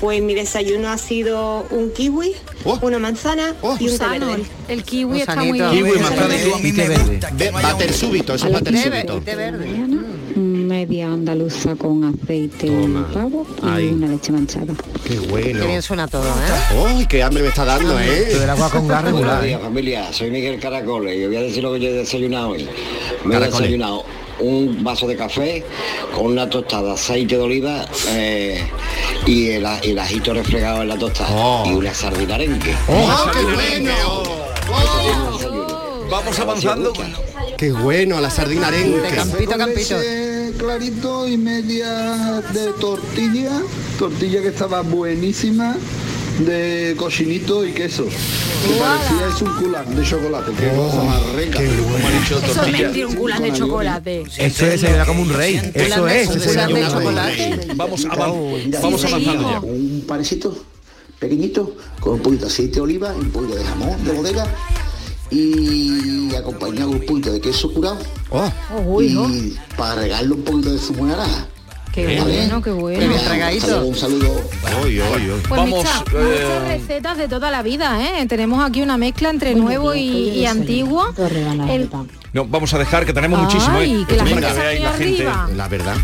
[0.00, 2.32] Pues mi desayuno ha sido un kiwi,
[2.64, 2.78] Oh.
[2.82, 4.34] una manzana y un té verde.
[4.34, 5.70] el, el kiwi está muy bien.
[5.70, 7.20] Kiwi, manzana y té verde.
[7.32, 9.20] Ve- Bater súbito, eso es bater súbito.
[9.20, 9.66] té verde.
[10.66, 13.06] Media andaluza con aceite Toma.
[13.10, 13.46] y pavo
[13.78, 14.74] y una leche manchada.
[15.06, 15.60] Qué bueno.
[15.60, 16.94] Qué bien suena todo, ¿eh?
[16.96, 18.24] ¡Uy, qué hambre me está dando, eh!
[18.38, 19.44] del agua con gas Buenos regular.
[19.44, 19.62] días ¿eh?
[19.62, 22.68] familia, soy Miguel Caracoles y os voy a decir lo que yo he desayunado hoy.
[23.24, 24.04] Me he desayunado
[24.40, 25.64] un vaso de café
[26.14, 28.60] con una tostada, aceite de oliva eh,
[29.26, 31.64] y, el, a- y el ajito refregado en la tostada Oh.
[31.66, 32.74] y una sardina arenque.
[32.88, 33.92] ¡Oh, qué bueno!
[36.10, 36.92] Vamos avanzando.
[37.56, 38.20] ¡Qué bueno!
[38.20, 39.08] La sardina arenque.
[39.14, 39.96] Campito, campito.
[40.56, 43.60] Clarito y media de tortilla,
[43.98, 45.76] tortilla que estaba buenísima,
[46.40, 48.04] de cochinito y queso.
[48.04, 51.58] Que parecía es un culán de chocolate, qué cosa más rica.
[51.58, 54.22] Como han dicho, Eso es mentir, un culán de chocolate.
[54.22, 55.60] Eso es desayunar como un rey.
[55.74, 56.28] Eso es.
[56.28, 57.60] Culán de como un rey.
[57.76, 59.60] Vamos, avan- vamos avanzando ya.
[59.60, 60.56] Un panecito
[61.18, 64.46] pequeñito con un poquito de aceite de oliva y un poquito de jamón de bodega
[65.30, 67.98] y acompañado un poquito de queso curado.
[68.30, 71.48] Oh, y para regarle un poquito de zumo de naranja.
[71.96, 73.00] Qué bueno, qué bueno.
[73.86, 74.42] Un saludo.
[74.60, 78.26] Pues Vamos, muchas, eh, muchas recetas de toda la vida, ¿eh?
[78.26, 81.06] Tenemos aquí una mezcla entre nuevo y, y antiguo.
[81.70, 81.88] El-
[82.36, 83.78] no, vamos a dejar que tenemos muchísimo.
[83.80, 84.04] ¿eh?
[84.06, 84.28] que la se
[84.98, 85.24] gente.
[85.24, 85.46] verdad.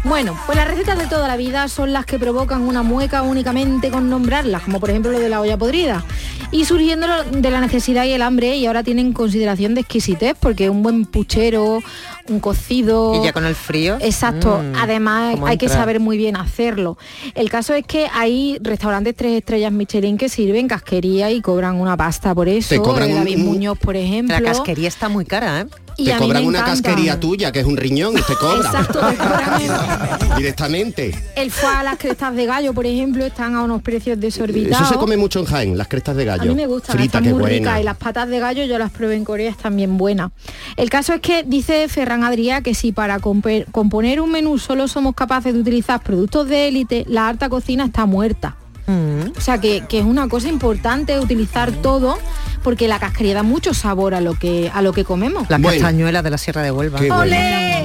[0.05, 3.91] Bueno, pues las recetas de toda la vida son las que provocan una mueca únicamente
[3.91, 6.03] con nombrarlas, como por ejemplo lo de la olla podrida.
[6.51, 10.71] Y surgiendo de la necesidad y el hambre, y ahora tienen consideración de exquisitez, porque
[10.71, 11.81] un buen puchero,
[12.29, 13.15] un cocido...
[13.21, 13.99] Y ya con el frío.
[14.01, 15.82] Exacto, mm, además hay que entrar.
[15.83, 16.97] Saber muy bien hacerlo.
[17.35, 21.97] El caso es que hay restaurantes tres estrellas Michelin que sirven casquería y cobran una
[21.97, 22.69] pasta por eso.
[22.71, 24.35] Te cobran Eh, David un- Muñoz, por ejemplo.
[24.39, 25.67] La casquería está muy cara, ¿eh?
[25.97, 28.69] Y te cobran una casquería tuya, que es un riñón, y te cobra.
[28.69, 29.63] Exacto, te cobran
[30.37, 31.15] Directamente.
[31.37, 34.87] El foie a las crestas de gallo, por ejemplo, están a unos precios desorbitados.
[34.87, 36.43] Eso se come mucho en Jaén, las crestas de gallo.
[36.43, 37.57] A mí me gustan, Frita, están muy buena.
[37.57, 40.33] ricas y las patas de gallo yo las probé en Corea, están bien buenas.
[40.77, 45.15] El caso es que dice Ferran Adrià que si para componer un menú solo somos
[45.15, 48.57] capaces de utilizar productos de élite, la alta cocina está muerta.
[48.87, 49.37] Mm.
[49.37, 52.19] O sea que, que es una cosa importante utilizar todo
[52.63, 55.49] porque la casquería da mucho sabor a lo que a lo que comemos.
[55.51, 57.01] La castañuela de la Sierra de Huelva.
[57.01, 57.35] Qué bueno.
[57.35, 57.85] ¿eh?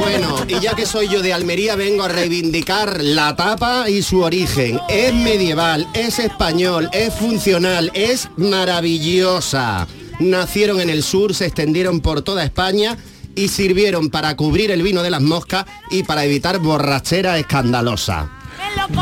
[0.00, 4.20] Bueno, y ya que soy yo de Almería, vengo a reivindicar la tapa y su
[4.20, 4.80] origen.
[4.88, 9.86] Es medieval, es español, es funcional, es maravillosa.
[10.18, 12.96] Nacieron en el sur, se extendieron por toda España
[13.34, 18.30] y sirvieron para cubrir el vino de las moscas y para evitar borrachera escandalosa.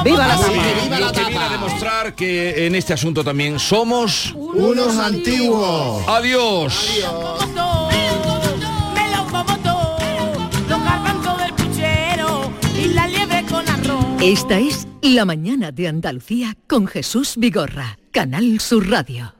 [0.05, 0.53] ¡Viva la tapa!
[0.53, 1.53] que viva la Lo que viene a tapa.
[1.53, 6.03] demostrar que en este asunto también somos Unos antiguos.
[6.09, 7.03] Adiós.
[7.05, 7.81] Arroz.
[14.23, 19.40] Esta es La mañana de Andalucía con Jesús Vigorra, Canal Sur Radio.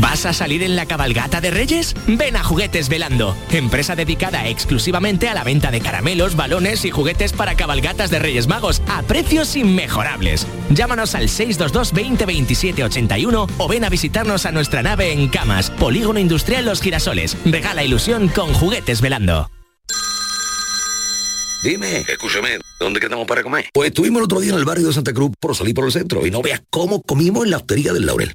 [0.00, 1.94] ¿Vas a salir en la cabalgata de Reyes?
[2.06, 7.32] Ven a Juguetes Velando, empresa dedicada exclusivamente a la venta de caramelos, balones y juguetes
[7.32, 10.46] para cabalgatas de Reyes Magos a precios inmejorables.
[10.70, 15.70] Llámanos al 622 20 27 81 o ven a visitarnos a nuestra nave en Camas,
[15.70, 17.36] Polígono Industrial Los Girasoles.
[17.44, 19.50] Regala ilusión con Juguetes Velando.
[21.62, 23.70] Dime, escúchame, ¿dónde quedamos para comer?
[23.72, 25.92] Pues estuvimos el otro día en el barrio de Santa Cruz por salir por el
[25.92, 28.34] centro y no veas cómo comimos en la hostería del Laurel.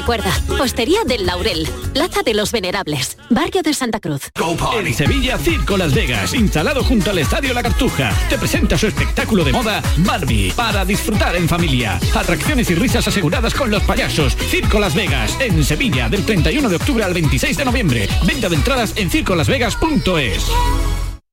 [0.00, 4.30] Recuerda, Hostería del Laurel, Plaza de los Venerables, Barrio de Santa Cruz.
[4.74, 9.44] En Sevilla, Circo Las Vegas, instalado junto al Estadio La Cartuja, te presenta su espectáculo
[9.44, 12.00] de moda Barbie, para disfrutar en familia.
[12.14, 14.34] Atracciones y risas aseguradas con los payasos.
[14.36, 18.08] Circo Las Vegas, en Sevilla, del 31 de octubre al 26 de noviembre.
[18.24, 21.09] Venta de entradas en circolasvegas.es.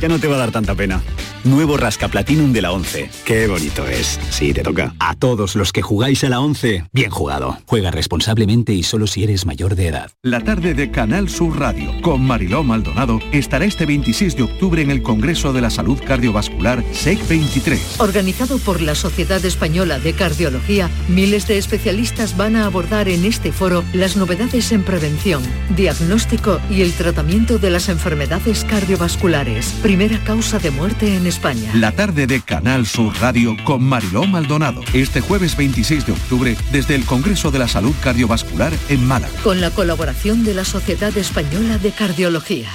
[0.00, 1.02] ya no te va a dar tanta pena.
[1.44, 3.10] Nuevo Rasca Platinum de la 11.
[3.26, 4.18] Qué bonito es.
[4.30, 4.94] Sí, te toca.
[4.98, 7.58] A todos los que jugáis a la 11, bien jugado.
[7.66, 10.10] Juega responsablemente y solo si eres mayor de edad.
[10.22, 14.90] La tarde de Canal Sur Radio con Mariló Maldonado estará este 26 de octubre en
[14.90, 18.00] el Congreso de la Salud Cardiovascular SEC 23.
[18.00, 23.52] Organizado por la Sociedad Española de Cardiología, miles de especialistas van a abordar en este
[23.52, 25.42] foro las novedades en prevención,
[25.76, 31.70] diagnóstico y el tratamiento de las enfermedades cardiovasculares, primera causa de muerte en España.
[31.74, 34.80] La tarde de Canal Sur Radio con Mariló Maldonado.
[34.94, 39.34] Este jueves 26 de octubre desde el Congreso de la Salud Cardiovascular en Málaga.
[39.42, 42.70] Con la colaboración de la Sociedad Española de Cardiología.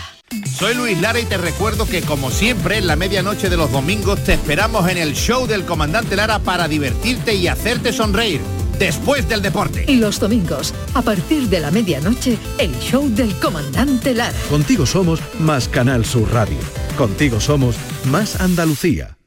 [0.56, 4.24] Soy Luis Lara y te recuerdo que como siempre en la medianoche de los domingos
[4.24, 8.39] te esperamos en el show del comandante Lara para divertirte y hacerte sonreír
[8.78, 9.84] después del deporte.
[9.88, 14.38] Y los domingos, a partir de la medianoche, el show del comandante Lara.
[14.48, 16.60] Contigo somos más Canal Sur Radio.
[17.00, 17.78] Contigo somos
[18.12, 19.18] más Andalucía.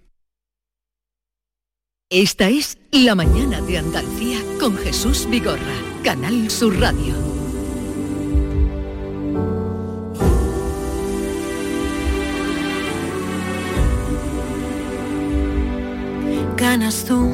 [2.11, 5.57] Esta es La mañana de Andalucía con Jesús Vigorra,
[6.05, 7.15] Canal Sur Radio.
[16.59, 17.33] Ganas tú,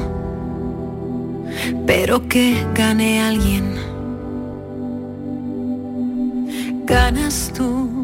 [1.85, 3.75] pero que gane alguien.
[6.85, 7.98] Ganas tú,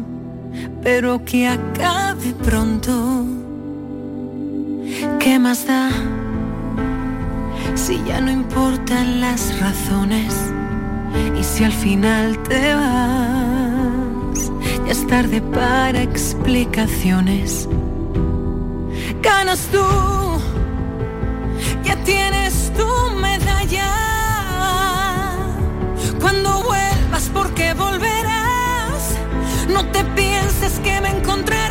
[0.86, 3.24] pero que acabe pronto.
[5.18, 5.90] ¿Qué más da?
[7.74, 10.32] Si ya no importan las razones
[11.36, 14.52] y si al final te vas,
[14.86, 17.68] ya es tarde para explicaciones.
[19.22, 19.84] Ganas tú,
[21.82, 23.90] ya tienes tu medalla.
[26.20, 28.15] Cuando vuelvas, porque volverás,
[29.76, 31.65] no te pienses que me encontrarás.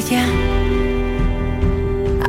[0.00, 0.26] Ya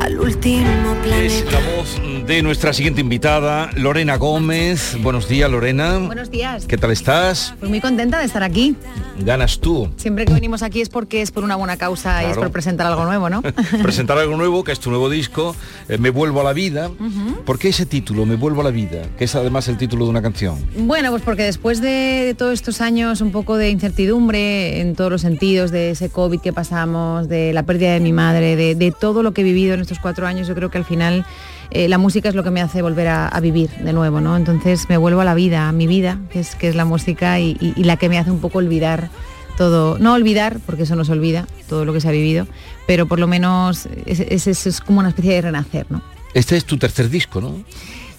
[0.00, 1.50] al último Es planeta.
[1.50, 4.96] la voz de nuestra siguiente invitada, Lorena Gómez.
[5.00, 5.98] Buenos días, Lorena.
[5.98, 6.66] Buenos días.
[6.66, 7.54] ¿Qué tal estás?
[7.60, 8.74] Pues muy contenta de estar aquí.
[9.20, 9.88] Ganas tú.
[9.96, 12.88] Siempre que venimos aquí es porque es por una buena causa y es por presentar
[12.88, 13.42] algo nuevo, ¿no?
[13.82, 15.54] Presentar algo nuevo, que es tu nuevo disco,
[15.88, 16.88] eh, Me vuelvo a la vida.
[16.88, 17.44] Ujú.
[17.44, 19.02] ¿Por qué ese título, Me vuelvo a la vida?
[19.16, 20.58] Que es además el título de una canción.
[20.76, 25.20] Bueno, pues porque después de todos estos años un poco de incertidumbre en todos los
[25.20, 29.22] sentidos, de ese COVID que pasamos, de la pérdida de mi madre, de, de todo
[29.22, 31.24] lo que he vivido en estos cuatro años, yo creo que al final
[31.70, 34.36] eh, la música es lo que me hace volver a, vivir de nuevo, ¿no?
[34.36, 37.38] Entonces me vuelvo a la vida, a mi vida, que es, que es la música
[37.40, 39.10] y, la que me hace un poco olvidar
[39.56, 42.46] todo, no olvidar, porque eso no se olvida, todo lo que se ha vivido,
[42.86, 46.02] pero por lo menos es- es como una especie de renacer, ¿no?
[46.34, 47.64] Este es tu tercer disco, ¿no?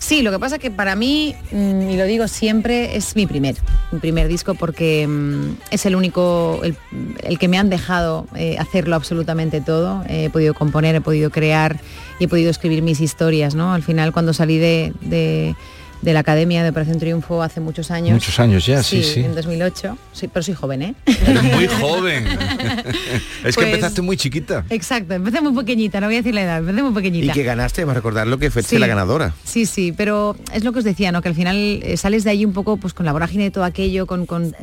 [0.07, 3.55] Sí, lo que pasa que para mí, mm, y lo digo siempre, es mi primer,
[3.91, 8.95] mi primer disco porque mm, es el único, el, que me han dejado eh, hacerlo
[8.95, 10.05] absolutamente todo.
[10.07, 11.81] he podido componer, he podido crear
[12.21, 13.73] y he podido escribir mis historias, ¿no?
[13.73, 14.93] Al final cuando salí de-
[16.01, 18.13] de la Academia de Operación Triunfo hace muchos años.
[18.13, 19.21] Muchos años ya, sí, sí.
[19.21, 20.95] En 2008, sí, pero soy joven, ¿eh?
[21.05, 22.27] Eres muy joven.
[23.43, 24.63] es que Pues- empezaste muy chiquita.
[24.69, 27.31] Exacto, empecé muy pequeñita, no voy a decir la edad, empecé muy pequeñita.
[27.31, 28.79] Y que ganaste, vamos a recordar lo que fuiste Sí.
[28.79, 29.33] la ganadora.
[29.43, 31.21] Sí, sí, pero es lo que os decía, ¿no?
[31.21, 33.63] Que al final eh, sales de allí un poco pues con la vorágine de todo
[33.63, 34.53] aquello, con, con-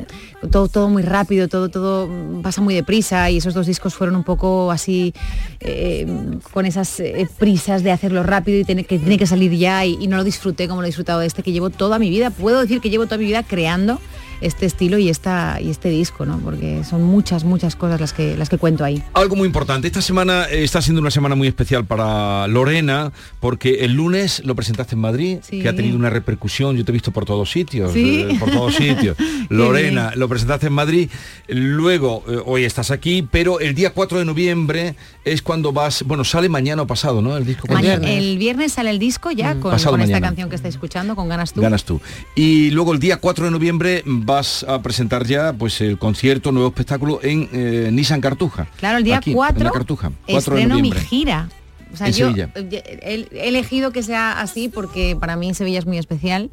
[0.41, 2.09] con todo, todo muy rápido, todo, todo
[2.41, 5.13] pasa muy deprisa y esos dos discos fueron un poco así
[5.59, 6.05] eh,
[6.51, 9.97] con esas eh, prisas de hacerlo rápido y tener, que tiene que salir ya y,
[9.99, 12.61] y no lo disfruté como lo he disfrutado este que llevo toda mi vida, puedo
[12.61, 13.99] decir que llevo toda mi vida creando
[14.41, 16.37] este estilo y, esta, y este disco, ¿no?
[16.39, 19.01] Porque son muchas, muchas cosas las que, las que cuento ahí.
[19.13, 23.85] Algo muy importante, esta semana eh, está siendo una semana muy especial para Lorena, porque
[23.85, 25.61] el lunes lo presentaste en Madrid, Sí.
[25.61, 28.25] que ha tenido una repercusión, yo te he visto por todos sitios, Sí.
[28.29, 29.15] eh, por todos sitios.
[29.47, 31.09] Lorena, lo presentaste en Madrid,
[31.47, 34.95] luego eh, hoy estás aquí, pero el día 4 de noviembre
[35.25, 37.35] es cuando vas, bueno, sale mañana o pasado, ¿no?
[37.35, 40.55] El disco cuando- el viernes sale el disco ya con, Pasado con esta canción que
[40.55, 41.61] estáis escuchando, con Ganas tú.
[41.61, 41.99] Ganas tú.
[42.35, 46.69] Y luego el día 4 de noviembre vas a presentar ya pues el concierto, nuevo
[46.69, 48.67] espectáculo en eh, Nissan Cartuja.
[48.77, 50.11] Claro, el día Aquí, 4 en la Cartuja.
[50.27, 50.99] 4 de mi noviembre.
[51.01, 51.49] gira.
[51.95, 52.49] O sea, yo Sevilla.
[52.55, 56.49] eh, he, elegido que sea así porque para mí Sevilla es muy especial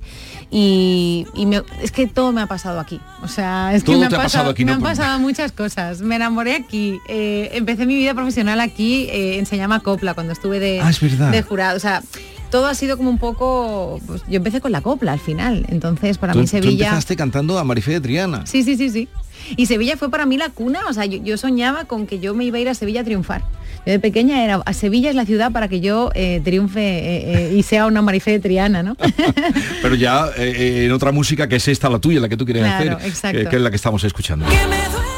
[0.50, 3.00] y, y me- es que todo me ha pasado aquí.
[3.22, 4.76] O sea, es que Todo me, te ha han pasado aquí, me ¿no?
[4.76, 6.00] han pasado muchas cosas.
[6.00, 10.32] Me enamoré aquí, eh, empecé mi vida profesional aquí eh, en Se llama Copla cuando
[10.32, 11.76] estuve de, Ah, es de jurado.
[11.76, 12.02] O sea,
[12.50, 13.98] todo ha sido como un poco...
[14.06, 16.86] pues, yo empecé con la copla al final, entonces para Tú- mí tú Sevilla...
[16.88, 18.44] empezaste cantando a Marifé de Triana.
[18.46, 19.08] Sí, sí, sí, sí.
[19.56, 22.34] Y Sevilla fue para mí la cuna, o sea, yo, yo soñaba con que yo
[22.34, 23.42] me iba a ir a Sevilla a triunfar.
[23.84, 27.50] Yo de pequeña era, a Sevilla es la ciudad para que yo eh, triunfe eh,
[27.50, 28.96] eh, y sea una Marifé de Triana, ¿no?
[29.82, 32.96] Pero ya en otra música que es esta la tuya, la que tú quieres Claro,
[32.96, 33.38] hacer, exacto.
[33.38, 34.46] que, que es la que estamos escuchando.
[34.46, 35.11] Que me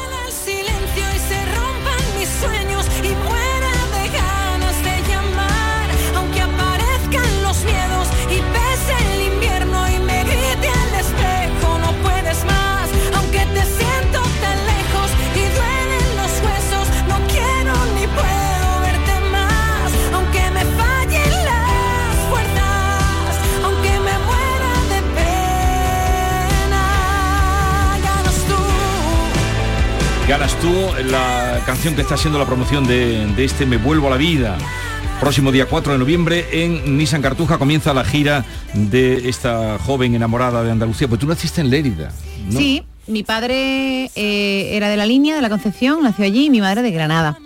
[30.27, 30.73] Ganas tú
[31.11, 34.57] la canción que está siendo la promoción de, de este Me Vuelvo a la Vida.
[35.19, 40.63] Próximo día 4 de noviembre en Nissan Cartuja comienza la gira de esta joven enamorada
[40.63, 41.07] de Andalucía.
[41.07, 42.11] Pues tú naciste en Lérida.
[42.49, 42.57] ¿no?
[42.59, 46.59] Sí, mi padre eh, era de la línea de la Concepción, nació allí, y mi
[46.59, 47.37] madre de Granada.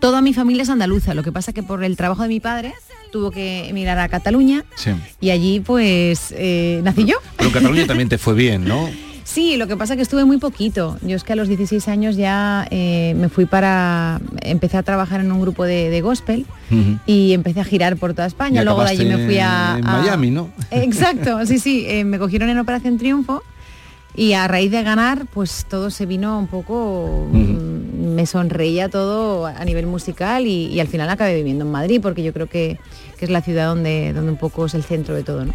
[0.00, 2.72] Toda mi familia es andaluza, lo que pasa que por el trabajo de mi padre
[3.12, 4.90] tuvo que emigrar a Cataluña Sí.
[5.20, 7.16] y allí pues eh, nací yo.
[7.36, 8.88] Pero en Cataluña también te fue bien, ¿no?
[9.32, 10.98] Sí, lo que pasa que estuve muy poquito.
[11.00, 14.20] Yo es que a los 16 años ya eh, me fui para...
[14.42, 16.44] Empecé a trabajar en un grupo de, de gospel
[17.06, 18.60] y empecé a girar por toda España.
[18.60, 19.76] Y Luego de allí me fui a...
[19.78, 20.50] En a- Miami, ¿no?
[20.70, 21.84] Exacto, sí, sí.
[21.88, 23.42] eh, me cogieron en Operación Triunfo
[24.14, 27.26] y a raíz de ganar, pues todo se vino un poco...
[27.32, 32.22] Me sonreía todo a nivel musical y, y al final acabé viviendo en Madrid porque
[32.22, 32.78] yo creo que,
[33.18, 35.54] que es la ciudad donde, donde un poco es el centro de todo, ¿no?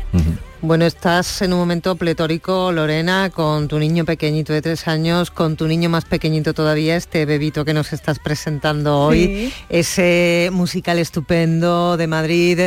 [0.60, 5.56] Bueno, estás en un momento pletórico, Lorena, con tu niño pequeñito de tres años, con
[5.56, 9.54] tu niño más pequeñito todavía, este bebito que nos estás presentando hoy, Sí.
[9.70, 12.60] ese musical estupendo de Madrid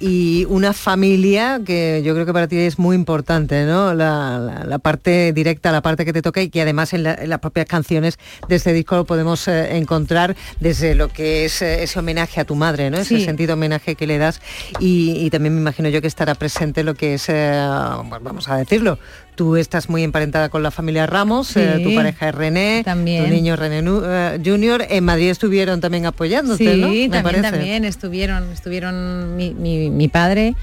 [0.00, 3.94] y una familia que yo creo que para ti es muy importante, ¿no?
[3.94, 7.14] La, la- la parte directa, la parte que te toca y que además en, la-
[7.14, 8.18] en las propias canciones
[8.48, 12.44] de este disco lo podemos eh, encontrar desde lo que es eh, ese homenaje a
[12.44, 12.98] tu madre, ¿no?
[12.98, 13.24] Ese Sí.
[13.24, 14.40] sentido homenaje que le das
[14.80, 17.35] y, y también me imagino yo que estará presente lo que es, eh,
[18.08, 18.98] bueno, vamos a decirlo,
[19.34, 21.60] tú estás muy emparentada con la familia Ramos, Sí.
[21.60, 23.24] eh, tu pareja es René, También.
[23.24, 26.88] tu niño René eh, Junior, en Madrid estuvieron también apoyándote, Sí, ¿no?
[26.88, 27.42] Me también, parece.
[27.42, 30.54] también estuvieron, estuvieron mi, mi- mi padre,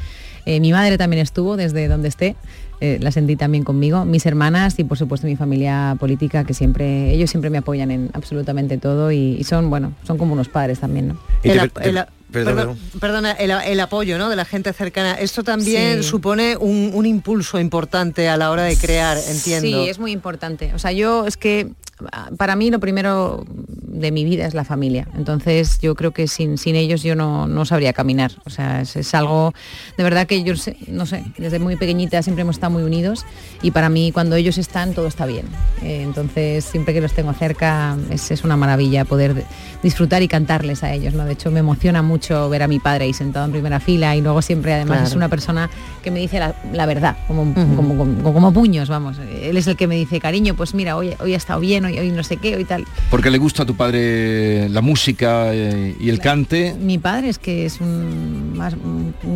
[0.46, 2.36] eh, mi madre también estuvo desde donde esté.
[2.82, 7.12] eh, la sentí también conmigo, mis hermanas y por supuesto mi familia política que siempre,
[7.14, 10.80] ellos siempre me apoyan en absolutamente todo y, y son, bueno, son como unos padres
[10.82, 11.18] también, ¿no?
[11.44, 14.30] El ap- el a- Perdón, perdón, perdona, el, apoyo ¿no?
[14.30, 15.14] de la gente cercana.
[15.14, 16.10] Esto también Sí.
[16.10, 19.68] supone un, un impulso importante a la hora de crear, entiendo.
[19.84, 20.74] Sí, es muy importante.
[20.74, 21.70] O sea, yo es que
[22.12, 23.46] ah, para mí lo primero
[23.94, 25.08] de mi vida es la familia.
[25.16, 28.32] Entonces yo creo que sin, sin ellos yo no, no sabría caminar.
[28.46, 29.54] O sea, es, es algo
[29.98, 33.26] de verdad que yo sé- no sé, desde muy pequeñita siempre hemos estado muy unidos
[33.62, 35.46] y para mí cuando ellos están todo está bien.
[35.84, 39.46] Eh, entonces siempre que los tengo cerca es, es una maravilla poder de-
[39.84, 41.14] disfrutar y cantarles a ellos.
[41.14, 41.26] ¿no?
[41.26, 44.22] De hecho me emociona mucho ver a mi padre ahí sentado en primera fila y
[44.22, 45.08] luego siempre además Claro.
[45.10, 45.70] es una persona
[46.04, 47.98] que me dice la, la verdad, como, como,
[48.34, 49.18] como puños, vamos.
[49.20, 52.00] Él es el que me dice, cariño, pues mira, hoy, hoy ha estado bien, hoy,
[52.00, 52.86] hoy no sé qué, hoy tal.
[53.10, 56.76] Porque le gusta a tu padre la música eh, y el cante.
[56.80, 58.76] Mi padre es que es un, más,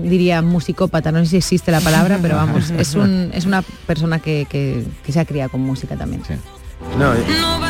[0.03, 4.19] diría musicópata, no sé si existe la palabra, pero vamos, es, un, es una persona
[4.19, 6.21] que, que- que se ha criado con música también.
[6.97, 7.17] No, eh,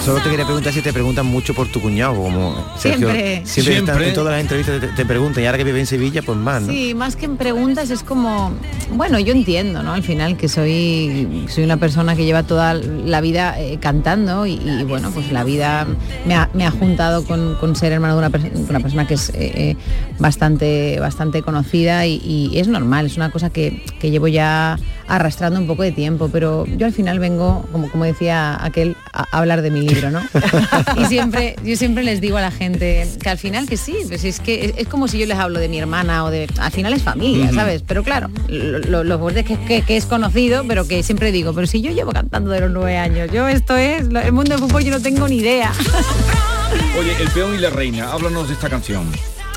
[0.03, 3.09] solo te quería preguntar si te preguntan mucho por tu cuñado, como Sergio.
[3.09, 3.41] Siempre.
[3.45, 6.21] Siempre, están- en todas las entrevistas te, te preguntan, y ahora que vive en Sevilla,
[6.21, 6.71] pues más, ¿no?
[6.73, 8.51] Sí, más que en preguntas es como,
[8.91, 9.93] bueno, yo entiendo, ¿no?
[9.93, 14.53] Al final que soy, soy una persona que lleva toda la vida eh, cantando y,
[14.55, 15.87] y, bueno, pues la vida
[16.25, 19.13] me ha, me ha juntado con, con ser hermano de una, perso- una persona que
[19.13, 19.75] es eh,
[20.19, 24.77] bastante, bastante conocida y, y es normal, es una cosa que, que llevo ya
[25.07, 29.25] arrastrando un poco de tiempo, pero yo al final vengo, como, como decía aquel, a,
[29.31, 30.21] hablar de mi libro, ¿no?
[31.01, 34.23] y siempre, yo siempre les digo a la gente que al final que sí, pues
[34.23, 36.47] es que es, es como si yo les hablo de mi hermana o de.
[36.59, 37.51] Al final es familia.
[37.53, 37.83] ¿sabes?
[37.87, 41.53] Pero claro, lo, lo, lo es que, que- que es conocido, pero que siempre digo,
[41.53, 44.59] pero si yo llevo cantando de los nueve años, yo esto es, el mundo del
[44.59, 45.71] fútbol yo no tengo ni idea.
[46.99, 49.09] Oye, El peón y la reina, háblanos de esta canción.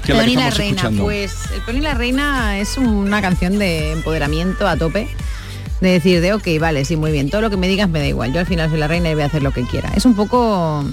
[0.04, 1.02] Que la Peón que y la reina, escuchando.
[1.02, 5.08] pues El Peón y la reina es una canción de empoderamiento a tope.
[5.80, 8.06] De decir de ok, vale, sí, muy bien, todo lo que me digas me da
[8.06, 8.32] igual.
[8.32, 9.90] Yo al final soy la reina y voy a hacer lo que quiera.
[9.96, 10.84] Es un poco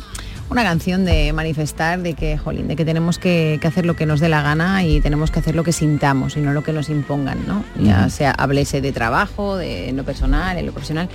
[0.50, 4.06] una canción de manifestar de que, jolín, de que tenemos que, que hacer lo que
[4.06, 6.72] nos dé la gana y tenemos que hacer lo que sintamos y no lo que
[6.74, 7.64] nos impongan, ¿no?
[7.82, 11.10] Ya sea háblese de trabajo, de en lo personal, en lo profesional.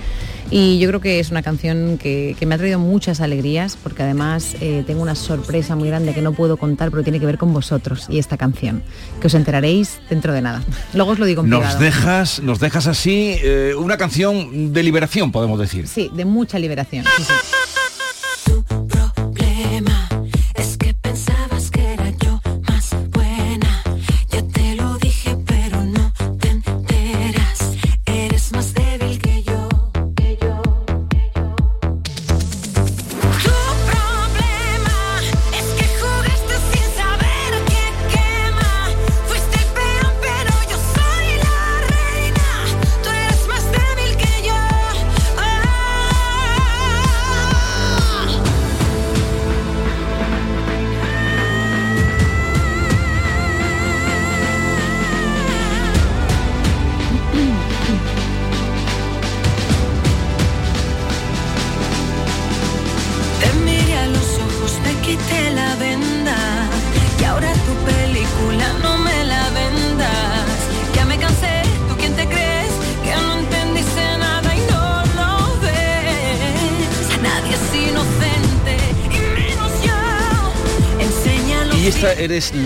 [0.51, 4.03] Y yo creo que es una canción que, que me ha traído muchas alegrías, porque
[4.03, 7.37] además eh, tengo una sorpresa muy grande que no puedo contar, pero tiene que ver
[7.39, 8.83] con vosotros y esta canción,
[9.19, 10.61] que os enteraréis dentro de nada.
[10.93, 11.79] Luego os lo digo en Nos privado.
[11.79, 15.87] dejas, nos dejas así eh, una canción de liberación, podemos decir.
[15.87, 17.05] Sí, de mucha liberación.
[17.17, 17.72] sí, sí.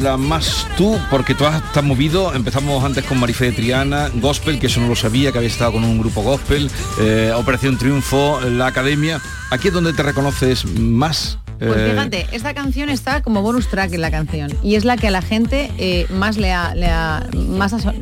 [0.08, 2.34] La más tú, porque tú has estás movido.
[2.34, 5.74] Empezamos antes con Marife de Triana, Gospel, que eso no lo sabía, que había estado
[5.74, 9.20] con un grupo Gospel, eh, Operación Triunfo, la Academia.
[9.52, 11.40] Aquí es donde te reconoces más.
[11.60, 14.96] Pues eh, fíjate, esta canción está como bonus track en la canción y es la
[14.96, 17.94] que a la gente eh, más le ha, le ha- más o sea,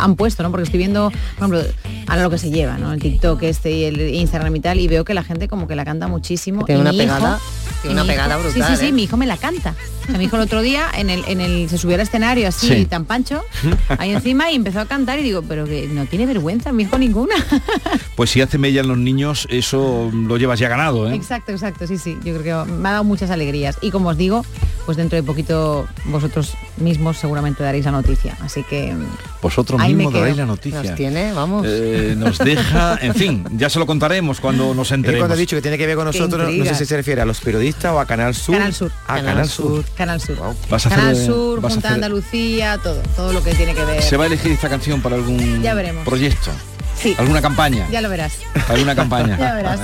[0.00, 0.50] han puesto, ¿no?
[0.50, 1.74] Porque estoy viendo, por ejemplo,
[2.06, 2.94] ahora lo que se lleva, ¿no?
[2.94, 5.76] El TikTok este y el Instagram y tal, y veo que la gente como que
[5.76, 6.64] la canta muchísimo.
[6.64, 7.38] Tiene una hijo- pegada,
[7.82, 8.92] tiene una mi hijo- pegada brutal, Sí, sí, sí, ¿eh?
[8.92, 9.74] mi hijo me la canta.
[10.06, 12.68] Sea, mi hijo el otro día en el, en el se subió al escenario así
[12.68, 12.84] Sí.
[12.86, 13.42] tan pancho,
[13.98, 16.98] ahí encima y empezó a cantar y digo, pero que no tiene vergüenza mi hijo
[16.98, 17.34] ninguna.
[18.16, 21.14] Pues si hace mella en los niños, eso lo llevas ya ganado, ¿eh?
[21.16, 22.16] Exacto, exacto, sí, sí.
[22.24, 23.76] Yo creo que me ha dado muchas alegrías.
[23.80, 24.44] Y como os digo,
[24.86, 28.36] pues dentro de poquito vosotros mismos seguramente daréis la noticia.
[28.40, 28.94] Así que
[29.42, 30.80] Vosotros mismos daréis la noticia.
[30.82, 31.66] Nos tiene, vamos.
[31.68, 35.22] Eh, nos deja, en fin, ya se lo contaremos cuando nos enteremos.
[35.22, 37.24] cuando ha dicho que tiene que ver con nosotros, no sé si se refiere a
[37.24, 38.56] los periodistas o a Canal Sur.
[38.56, 38.92] Canal Sur.
[39.08, 39.84] Ah, Canal, Sur.
[39.94, 40.36] Canal Sur.
[40.70, 43.74] Vas a Canal hacer- Sur, vas a Junta hacer- Andalucía, todo, todo lo que tiene
[43.74, 44.02] que ver.
[44.02, 46.04] ¿Se va a elegir esta canción para algún Ya veremos.
[46.04, 46.50] proyecto?
[46.96, 47.14] Sí.
[47.18, 47.86] ¿Alguna campaña?
[47.90, 48.34] Ya lo verás.
[48.68, 49.36] ¿Alguna campaña?
[49.38, 49.80] Ya verás.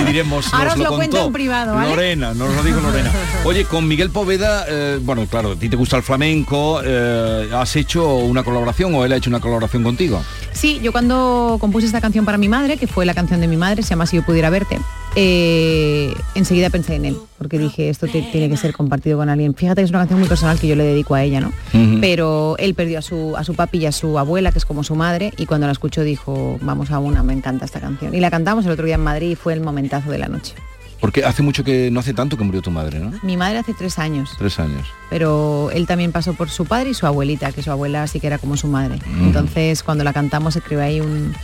[0.00, 1.90] Y diremos, Ahora nos os lo, lo cuento en privado, ¿vale?
[1.90, 3.10] Lorena, nos lo dijo Lorena.
[3.44, 7.76] Oye, con Miguel Poveda, eh, bueno, claro, a ti te gusta el flamenco, eh, ¿has
[7.76, 10.22] hecho una colaboración o él ha hecho una colaboración contigo?
[10.52, 13.56] Sí, yo cuando compuse esta canción para mi madre, que fue la canción de mi
[13.58, 14.78] madre, se llama Si yo pudiera verte,
[15.16, 19.54] eh, enseguida pensé en él, porque dije, esto te- tiene que ser compartido con alguien.
[19.54, 21.52] Fíjate que es una canción muy personal que yo le dedico a ella, ¿no?
[22.00, 24.82] Pero él perdió a su, a su papi y a su abuela, que es como
[24.84, 28.14] su madre, y cuando la escuchó dijo, vamos a una, me encanta esta canción.
[28.14, 30.54] Y la cantamos el otro día en Madrid y fue el momentazo de la noche.
[31.00, 33.12] Porque hace mucho que, no hace tanto que murió tu madre, ¿no?
[33.22, 34.86] Mi madre hace tres años, Tres años.
[35.10, 38.26] pero él también pasó por su padre y su abuelita, que su abuela sí que
[38.26, 38.98] era como su madre.
[39.20, 41.34] Entonces, cuando la cantamos, escribió ahí un...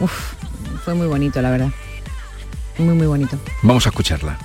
[0.00, 0.34] Uf,
[0.84, 1.68] fue muy bonito, la verdad.
[2.78, 3.38] Muy, muy bonito.
[3.62, 4.38] Vamos a escucharla.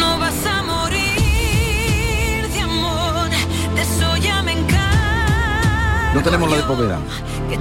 [0.00, 3.28] No vas a morir de amor,
[3.74, 6.14] de eso ya me encargo.
[6.14, 6.98] No tenemos la de Poveda.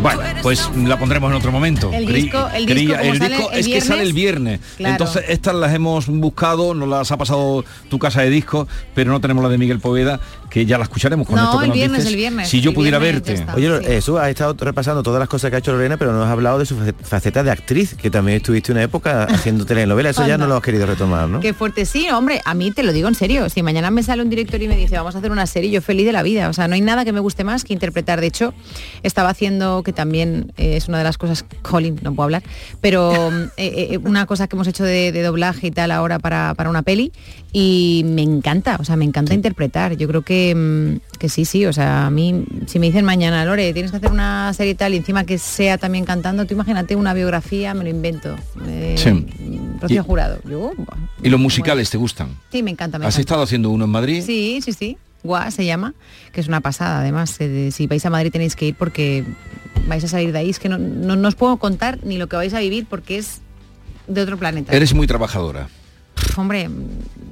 [0.01, 1.91] Bueno, pues la pondremos en otro momento.
[1.91, 4.61] El disco- el disco, como el sale disco el es que sale el viernes.
[4.77, 4.91] claro.
[4.93, 9.19] Entonces estas las hemos buscado, nos las ha pasado tu casa de disco, pero no
[9.19, 10.19] tenemos la de Miguel Poveda,
[10.51, 12.11] que ya la escucharemos con No, esto que el nos viernes, dices.
[12.11, 13.39] el viernes, Si yo el pudiera viernes verte.
[13.41, 13.55] está.
[13.55, 16.21] Oye, Lo- Jesús, has estado repasando todas las cosas que ha hecho Lorena, pero no
[16.23, 20.11] has hablado de su face- faceta de actriz, que también estuviste una época haciendo telenovelas.
[20.17, 21.39] Eso ya no lo has querido retomar, ¿no?
[21.39, 23.49] Qué fuerte, sí, hombre, a mí te lo digo en serio.
[23.49, 25.81] Si mañana me sale un director y me dice, vamos a hacer una serie, yo
[25.81, 26.49] feliz de la vida.
[26.49, 28.19] O sea, no hay nada que me guste más que interpretar.
[28.19, 28.53] De hecho,
[29.03, 32.43] estaba haciendo, que también eh, es una de las cosas, Colin, no puedo hablar,
[32.81, 33.13] pero
[33.57, 36.69] eh, eh, una cosa que hemos hecho de, de doblaje y tal ahora para, para
[36.69, 37.13] una peli
[37.53, 39.95] y me encanta, o sea, me encanta interpretar.
[39.95, 43.05] Yo creo que que, mm, que sí, sí, o sea, a mí, si me dicen
[43.05, 46.53] mañana, Lore, tienes que hacer una serie tal y encima que sea también cantando, tú
[46.55, 48.35] imagínate una biografía, me lo invento.
[48.67, 49.25] Eh, Sí.
[49.79, 50.39] Rocío Y- Jurado.
[50.49, 50.71] Yo,
[51.23, 52.29] ¿Y los musicales te gustan?
[52.51, 52.97] sí, me encanta.
[52.99, 53.21] Me ¿Has encanta.
[53.21, 54.23] estado haciendo uno en Madrid?
[54.25, 54.97] Sí, sí, sí.
[55.23, 55.93] Gua se llama,
[56.31, 56.99] que es una pasada.
[57.01, 59.23] Además, eh, si vais a Madrid tenéis que ir porque
[59.87, 60.49] vais a salir de ahí.
[60.49, 63.17] Es que no, no, no os puedo contar ni lo que vais a vivir porque
[63.19, 63.41] es
[64.07, 64.75] de otro planeta.
[64.75, 65.67] Eres muy trabajadora.
[66.37, 66.69] Hombre,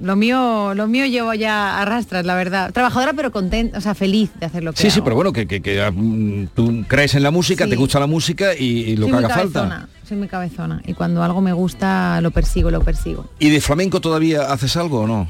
[0.01, 2.71] lo mío, lo mío llevo ya arrastras, la verdad.
[2.73, 5.45] Trabajadora pero contenta, o sea, feliz de hacer lo que Sí, sí, pero bueno, que,
[5.47, 7.69] que- que, mm, tú crees en la música, Sí.
[7.71, 9.59] te gusta la música y, y lo soy que haga falta.
[9.61, 10.81] cabezona, soy muy cabezona.
[10.85, 13.29] Y cuando algo me gusta, lo persigo, lo persigo.
[13.39, 15.27] ¿Y de flamenco todavía haces algo o no?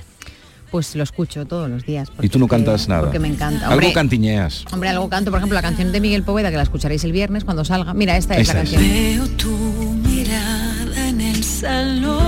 [0.71, 2.09] Pues lo escucho todos los días.
[2.21, 3.01] Y tú no cantas nada.
[3.01, 3.69] porque me encanta.
[3.69, 4.65] Algo cantiñeas.
[4.71, 7.43] Hombre, algo canto, por ejemplo, la canción de Miguel Poveda, que la escucharéis el viernes
[7.43, 7.95] cuando salga.
[7.95, 8.69] Mira, esta es la es.
[8.69, 8.83] canción.
[8.83, 12.18] Veo tu mirada en el salón.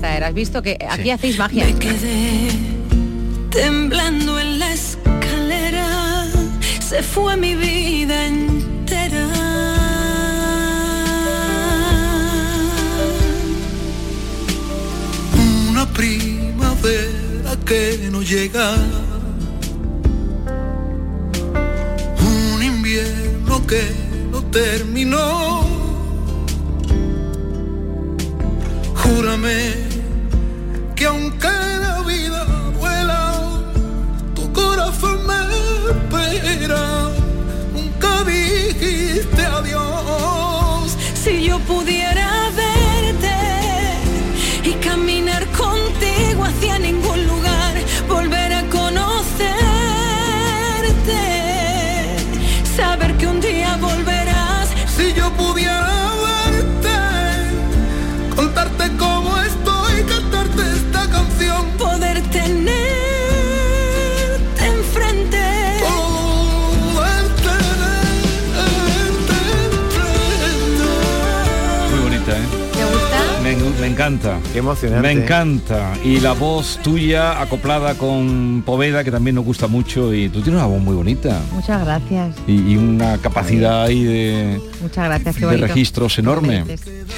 [0.00, 1.10] Esta era, has visto que aquí Sí.
[1.10, 1.66] hacéis magia.
[1.66, 2.48] Me quedé
[3.50, 6.26] temblando en la escalera.
[6.80, 9.26] Se fue mi vida entera.
[15.68, 18.74] una primavera que no llega,
[22.54, 23.82] un invierno que
[24.30, 25.64] no terminó.
[28.94, 29.79] Júrame
[36.26, 37.10] espera.
[37.72, 40.96] Nunca dijiste adiós.
[41.14, 42.39] Si yo pudiera
[74.00, 74.38] encanta.
[74.52, 75.02] Qué emocionante.
[75.14, 75.92] Me encanta.
[76.04, 80.14] Y la voz tuya acoplada con Poveda, que también nos gusta mucho.
[80.14, 81.40] Y tú tienes una voz muy bonita.
[81.52, 82.34] Muchas gracias.
[82.46, 85.36] Y, y una capacidad ahí de, Muchas gracias.
[85.36, 86.64] Qué de registros enorme.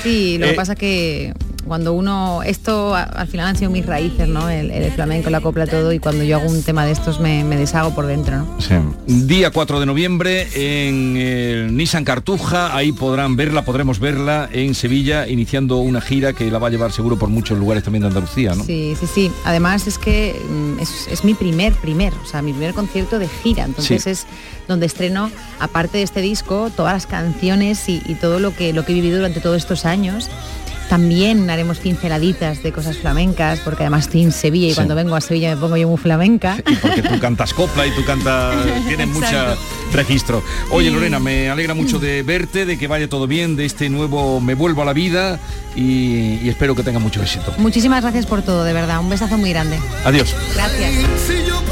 [0.03, 1.33] Sí, lo Eh, que pasa que
[1.67, 4.49] cuando uno, esto al final han sido mis raíces, ¿no?
[4.49, 7.45] El, el flamenco, la copla, todo, y cuando yo hago un tema de estos me,
[7.45, 8.57] me deshago por dentro, ¿no?
[8.61, 8.75] Sí.
[9.07, 15.29] Día 4 de noviembre en el Nissan Cartuja, ahí podrán verla, podremos verla en Sevilla,
[15.29, 18.55] iniciando una gira que la va a llevar seguro por muchos lugares también de Andalucía,
[18.55, 18.65] ¿no?
[18.65, 19.31] Sí, sí, sí.
[19.45, 23.29] Además es que mm, es, es mi primer, primer, o sea, mi primer concierto de
[23.29, 23.65] gira.
[23.65, 24.11] Entonces Sí.
[24.11, 24.27] es
[24.69, 28.85] donde estreno, aparte de este disco, todas las canciones y, y todo lo que, lo
[28.85, 30.31] que he vivido durante todos estos años.
[30.89, 34.75] También haremos pinceladitas de cosas flamencas, porque además estoy en Sevilla y Sí.
[34.77, 36.59] cuando vengo a Sevilla me pongo yo muy flamenca.
[36.83, 38.55] Porque tú cantas copla y tú cantas,
[38.89, 39.59] tienes Exacto.
[39.93, 40.43] registro.
[40.71, 40.91] Oye.
[40.91, 44.55] Lorena, me alegra mucho de verte, de que vaya todo bien, de este nuevo Me
[44.55, 45.39] vuelvo a la vida
[45.75, 47.55] y, y espero que tenga mucho éxito.
[47.59, 49.01] Muchísimas gracias por todo, de verdad.
[49.01, 49.79] Un besazo muy grande.
[50.05, 50.35] Adiós.
[50.55, 51.72] Gracias.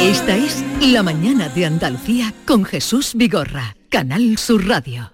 [0.00, 5.12] Esta es La mañana de Andalucía con Jesús Vigorra, Canal Sur Radio.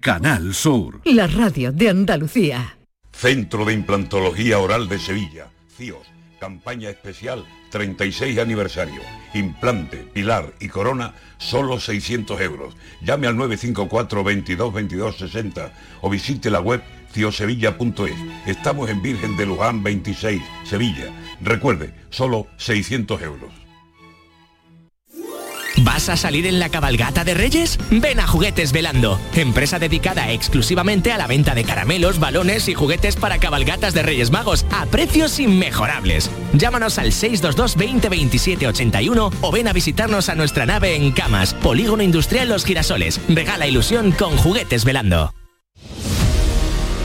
[0.00, 1.00] Canal Sur.
[1.04, 2.76] La radio de Andalucía.
[3.12, 5.46] Centro de Implantología Oral de Sevilla,
[5.76, 6.08] CIOS,
[6.40, 9.00] campaña especial 36 aniversario.
[9.34, 12.76] Implante, pilar y corona, solo 600 euros.
[13.02, 16.82] Llame al 954 22 22 60 o visite la web
[17.14, 18.16] ciosevilla.es.
[18.46, 21.06] Estamos en Virgen de Luján 26, Sevilla.
[21.40, 23.50] Recuerde, solo 600 euros.
[25.78, 27.78] ¿Vas a salir en la cabalgata de Reyes?
[27.90, 33.16] Ven a Juguetes Velando, empresa dedicada exclusivamente a la venta de caramelos, balones y juguetes
[33.16, 36.30] para cabalgatas de Reyes Magos a precios inmejorables.
[36.52, 41.54] Llámanos al 622 20 27 81 o ven a visitarnos a nuestra nave en Camas,
[41.54, 43.20] Polígono Industrial Los Girasoles.
[43.28, 45.34] Regala ilusión con Juguetes Velando.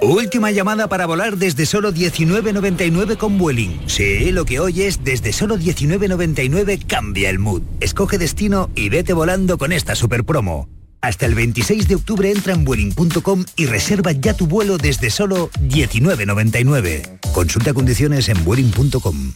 [0.00, 3.80] Última llamada para volar desde solo 19.99 con Vueling.
[3.86, 7.62] Sí, lo que oyes desde solo 19.99 cambia el mood.
[7.80, 10.68] Escoge destino y vete volando con esta super promo.
[11.00, 15.50] Hasta el 26 de octubre entra en Vueling.com y reserva ya tu vuelo desde solo
[15.60, 17.20] 19.99.
[17.32, 19.34] Consulta condiciones en Vueling.com.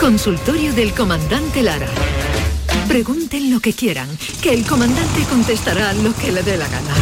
[0.00, 1.88] Consultorio del comandante Lara.
[2.88, 4.08] Pregunten lo que quieran,
[4.40, 6.94] que el comandante contestará lo que le dé la gana.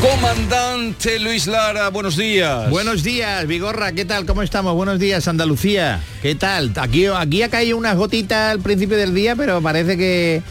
[0.00, 2.68] Comandante Luis Lara, buenos días.
[2.68, 4.26] Buenos días, Vigorra, ¿qué tal?
[4.26, 4.74] ¿Cómo estamos?
[4.74, 6.02] Buenos días, Andalucía.
[6.20, 6.72] ¿Qué tal?
[6.76, 10.42] Aquí, aquí ha caído unas gotitas al principio del día, pero parece que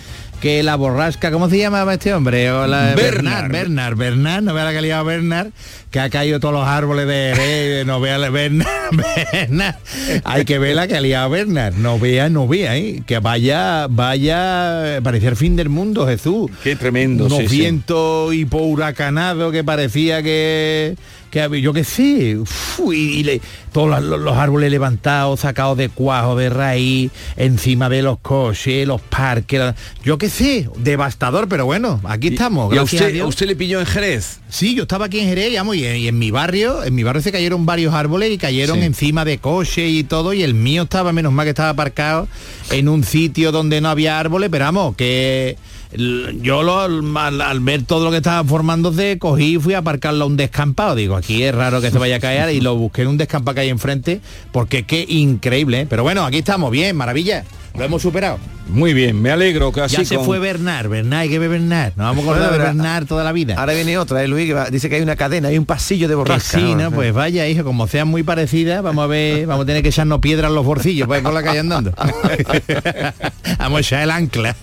[0.42, 2.50] que la borrasca, ¿cómo se llamaba este hombre?
[2.52, 3.52] O la- Bernard.
[3.52, 5.48] Bernard, Bernard, no vea la liado Bernard,
[5.92, 8.70] que ha caído todos los árboles de Jerez, no vea la Bernard,
[9.34, 9.76] Bernard.
[10.24, 13.04] Hay que ver la liado Bernard, no vea, no vea, ¿eh?
[13.06, 16.50] que vaya, vaya, parecía el fin del mundo, Jesús.
[16.64, 17.58] Qué tremendo, Unos sí, sí.
[17.60, 20.96] vientos huracanados que parecía que
[21.30, 25.90] que había- yo qué sé, uf, y, le- todos los, los árboles levantados, sacados de
[25.90, 31.66] cuajo, de raíz, encima de los coches, los parques, la- yo qué sé, devastador, pero
[31.66, 32.74] bueno, aquí estamos.
[32.74, 34.40] ¿Y a usted, a usted le pilló en Jerez?
[34.50, 37.04] Sí, yo estaba aquí en Jerez, llamo, y, en, y en mi barrio, en mi
[37.04, 38.86] barrio se cayeron varios árboles y cayeron Sí.
[38.86, 42.28] encima de coches y todo, y el mío estaba, menos mal que estaba aparcado
[42.72, 45.58] en un sitio donde no había árboles, pero vamos, que
[45.92, 50.28] yo lo, al, ver todo lo que estaba formándose, cogí y fui a aparcarlo a
[50.28, 50.96] un descampado.
[50.96, 53.56] Digo, aquí es raro que se vaya a caer y lo busqué en un descampado
[53.56, 54.22] que hay enfrente,
[54.52, 55.88] porque qué increíble, ¿eh?
[55.90, 57.44] Pero bueno, aquí estamos, bien, maravilla.
[57.78, 58.38] Lo hemos superado.
[58.68, 61.50] Muy bien, me alegro que así ya se con- fue Bernard, Bernard, hay que ver
[61.50, 61.94] Bernard.
[61.96, 63.56] Nos vamos a acordar de Bernard toda la vida.
[63.58, 64.46] Ahora viene otra, ¿eh, Luis?
[64.46, 66.60] Que va- dice que hay una cadena, hay un pasillo de borrasca.
[66.60, 66.92] sí, ¿no?
[66.92, 70.20] Pues vaya, hijo, como sean muy parecidas, vamos a ver, vamos a tener que echarnos
[70.20, 71.94] piedras en los bolsillos para ir por la calle andando.
[73.58, 74.56] vamos a echar el ancla.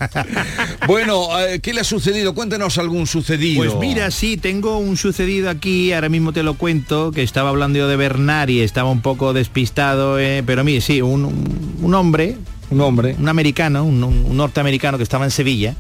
[0.87, 2.35] Bueno, eh, ¿qué le ha sucedido?
[2.35, 3.65] Cuéntenos algún sucedido.
[3.65, 7.79] Pues mira, sí, tengo un sucedido aquí, ahora mismo te lo cuento, que estaba hablando
[7.79, 12.37] yo de Bernard y estaba un poco despistado, eh, pero mire, sí, un- un hombre,
[12.71, 15.75] un hombre, un americano, un, norteamericano que estaba en Sevilla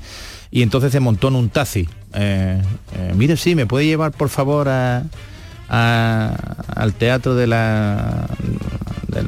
[0.50, 1.88] y entonces se montó en un taxi.
[2.14, 2.60] Eh,
[2.96, 5.02] eh, mire, sí, me puede llevar por favor a,
[5.68, 8.28] al teatro de la,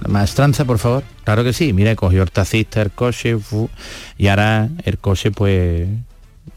[0.09, 1.03] maestranza, por favor.
[1.25, 3.37] Claro que sí, mire, cogió el taxista el coche
[4.17, 5.89] y ahora el coche pues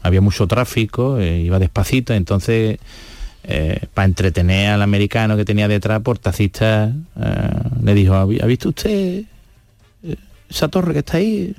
[0.02, 2.78] había mucho tráfico, eh, iba despacito, entonces
[3.92, 7.50] para entretener al americano que tenía detrás, por taxista eh,
[7.82, 9.24] le dijo, ¿ha vi- ha visto usted eh,
[10.54, 11.54] esa torre que está ahí?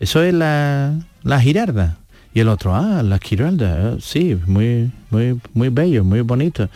[0.00, 1.98] Eso es la, la Girarda.
[2.34, 6.68] Y el otro, ah, la Girarda, eh, sí, muy, muy, muy bello, muy bonito.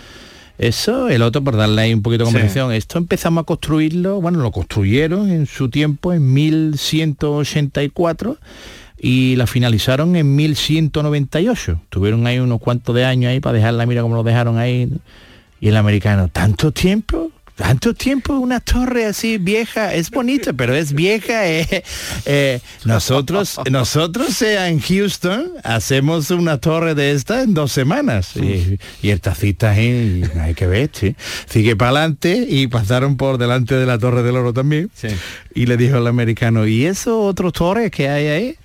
[0.56, 2.34] Eso, el otro, por darle ahí un poquito de Sí.
[2.34, 8.36] conversación, esto empezamos a construirlo, bueno, lo construyeron en su tiempo, en 1184,
[9.02, 11.80] y la finalizaron en 1198.
[11.88, 14.90] Tuvieron ahí unos cuantos de años ahí para dejarla, mira cómo lo dejaron ahí.
[15.62, 17.30] Y el americano, ¿tanto tiempo?
[17.60, 19.92] ¿Tanto tiempo una torre así vieja?
[19.92, 21.46] Es bonita, pero es vieja.
[21.46, 21.84] eh.
[22.24, 28.34] Eh, nosotros, nosotros eh, en Houston hacemos una torre de esta en dos semanas.
[28.34, 31.14] Y, y el tacita ahí, hay que ver, sí.
[31.50, 34.90] Sigue para adelante y pasaron por delante de la Torre del Oro también.
[35.54, 38.56] Y le dijo el americano, ¿y esos otros torres que hay ahí?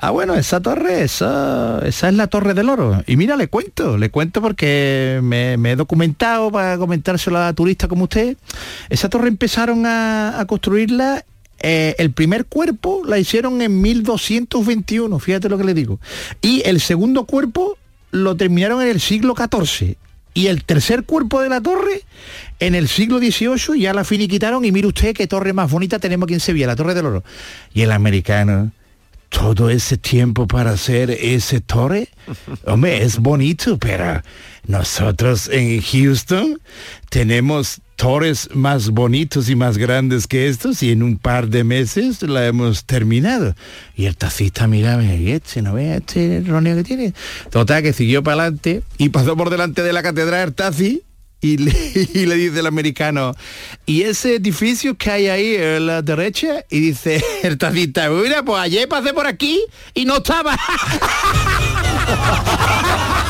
[0.00, 3.02] Ah, bueno, esa torre, esa, esa es la Torre del Oro.
[3.08, 8.04] Y mira, le cuento, le cuento porque me, he documentado para comentárselo a turistas como
[8.04, 8.36] usted.
[8.90, 11.24] Esa torre empezaron a, a construirla,
[11.60, 15.98] eh, el primer cuerpo la hicieron en 1221, fíjate lo que le digo.
[16.40, 17.76] Y el segundo cuerpo
[18.12, 19.96] lo terminaron en el siglo XIV.
[20.32, 22.02] Y el tercer cuerpo de la torre
[22.60, 26.26] en el siglo XVIII ya la finiquitaron y mire usted qué torre más bonita tenemos
[26.26, 27.24] aquí en Sevilla, la Torre del Oro.
[27.74, 28.70] Y el americano,
[29.28, 32.08] todo ese tiempo para hacer ese torre,
[32.64, 34.22] hombre, es bonito, pero
[34.66, 36.60] nosotros en Houston
[37.10, 42.22] tenemos torres más bonitos y más grandes que estos y en un par de meses
[42.22, 43.54] la hemos terminado.
[43.96, 47.14] Y el tacista mira, y este, no ve este roneo que tiene.
[47.50, 51.02] Total, que siguió para adelante y pasó por delante de la catedral el taxi
[51.40, 53.34] y le, dice el americano,
[53.86, 56.64] ¿y ese edificio que hay ahí a la derecha?
[56.68, 59.62] Y dice el tacita, mira, pues ayer pasé por aquí
[59.94, 60.58] y no estaba.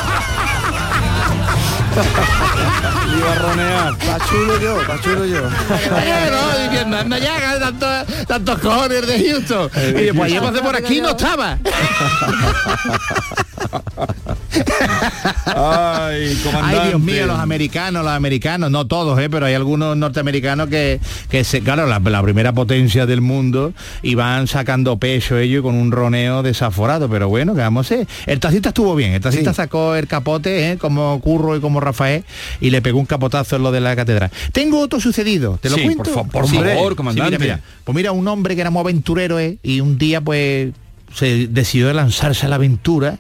[3.19, 3.93] Iba a ronear.
[4.09, 5.43] Va chulo yo, va chulo yo.
[5.43, 9.71] no, diciendo, anda ya, tantos, tantos cojones de Houston.
[9.77, 11.59] Y después ayer pasé por aquí y no estaba.
[15.45, 16.79] Ay, comandante.
[16.79, 19.29] Ay, Dios mío, los americanos, los americanos, no todos, ¿eh?
[19.31, 23.73] pero hay algunos norteamericanos que, que se, claro, la, la primera potencia del mundo
[24.03, 28.07] y van sacando pecho ellos con un roneo desaforado, pero bueno, que vamos a hacer.
[28.27, 30.79] El taxista estuvo bien, el taxista sacó el capote, ¿eh?
[30.79, 32.25] como Curro y como Rafael,
[32.61, 34.31] y le pegó un capotazo en lo de la catedral.
[34.53, 36.05] Tengo otro sucedido, ¿te lo Sí, cuento?
[36.05, 37.39] por fa- por Sí, favor, mira, comandante.
[37.39, 37.61] mira, mira.
[37.85, 39.59] Pues mira, un hombre que era muy aventurero, ¿eh?
[39.63, 40.73] y un día pues
[41.15, 43.19] se decidió lanzarse a la aventura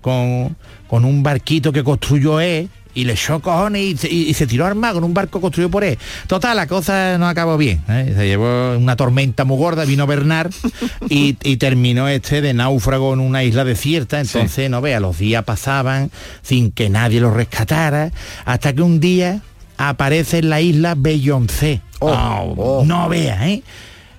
[0.00, 0.56] con,
[0.88, 2.68] con un barquito que construyó él
[3.00, 5.40] y le echó cojones y, se- y- y se tiró al mar con un barco
[5.40, 5.98] construido por él.
[6.26, 7.82] Total, la cosa no acabó bien.
[7.88, 8.12] ¿eh?
[8.16, 10.50] Se llevó una tormenta muy gorda, vino Bernard
[11.08, 14.20] y, y terminó este de náufrago en una isla desierta.
[14.20, 16.10] Entonces, no vea, los días pasaban
[16.42, 18.10] sin que nadie lo rescatara,
[18.44, 19.40] hasta que un día
[19.76, 21.80] aparece en la isla Beyoncé.
[22.00, 23.62] Oh, No vea, ¿eh?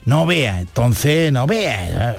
[0.06, 2.16] No vea, entonces no vea.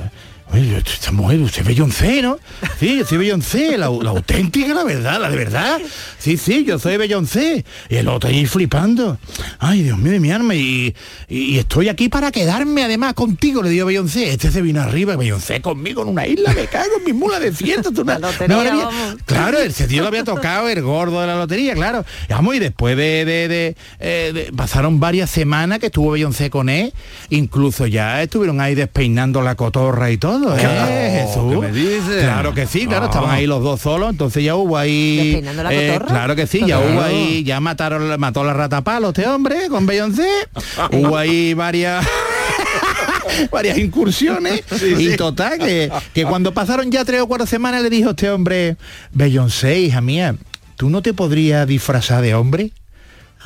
[0.53, 2.39] Oye, esta mujer, usted es Beyoncé, ¿no?
[2.81, 5.79] Sí, yo soy Beyoncé, la, la auténtica, la verdad, la de verdad.
[6.19, 7.65] Sí, sí, yo soy Beyoncé.
[7.89, 9.17] Y el otro ahí flipando.
[9.61, 10.57] Ay, Dios mío de mi alma.
[10.57, 10.93] Y,
[11.29, 14.31] y- estoy aquí para quedarme además contigo, le digo Beyoncé.
[14.33, 17.93] Este se vino arriba, Beyoncé conmigo en una isla, me cago en mi mula desierta.
[17.93, 18.89] Tú, una- una maravilla.
[19.27, 22.05] Claro, ese tío lo había tocado el gordo de la lotería, claro.
[22.29, 26.51] Y Vamos, y después de, de- de, eh, de- pasaron varias semanas que estuvo Beyoncé
[26.51, 26.93] con él,
[27.29, 31.27] incluso ya estuvieron ahí despeinando la cotorra y todo, ¿eh, ¿Qué?
[31.27, 31.53] Jesús?
[31.53, 32.23] ¿Qué me dices?
[32.25, 35.17] Claro que sí, claro, estaban ahí los dos solos, entonces ya hubo ahí.
[35.33, 36.93] ¿Despeinando la eh, claro que sí, ya Claro.
[36.93, 40.29] hubo ahí, ya mataron, mató la rata palo este hombre con Beyoncé,
[40.93, 42.07] hubo ahí varias
[43.53, 44.63] varias incursiones
[44.99, 48.77] y total que, que cuando pasaron ya tres o cuatro semanas le dijo este hombre
[49.13, 50.35] Beyoncé hija mía
[50.77, 52.73] tú no te podrías disfrazar de hombre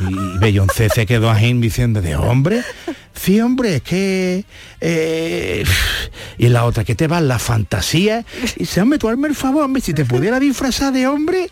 [0.00, 2.62] y Beyoncé se quedó ahí diciendo de hombre
[3.14, 4.44] sí hombre es que
[4.80, 5.64] eh,
[6.38, 8.24] y la otra que te va la fantasía.
[8.56, 11.48] Y dice hombre tú hazme el favor hombre si te pudiera disfrazar de hombre.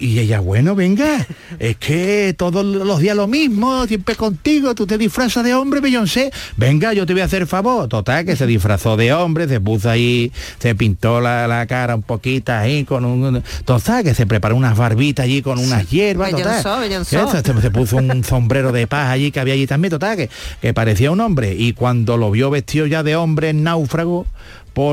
[0.00, 1.26] Y ella, bueno, venga,
[1.58, 6.30] es que todos los días lo mismo, siempre contigo, tú te disfrazas de hombre, Beyoncé,
[6.56, 7.88] venga, yo te voy a hacer favor.
[7.88, 10.30] Total, que se disfrazó de hombre, se puso ahí,
[10.60, 13.42] se pintó la, la cara un poquito ahí con un...
[13.64, 16.88] Total, que se preparó unas barbitas allí con unas hierbas, total.
[16.88, 20.30] Que Se, se puso un sombrero de paz allí que había allí también, total, que,
[20.60, 21.54] que parecía un hombre.
[21.56, 24.26] Y cuando lo vio vestido ya de hombre en náufrago,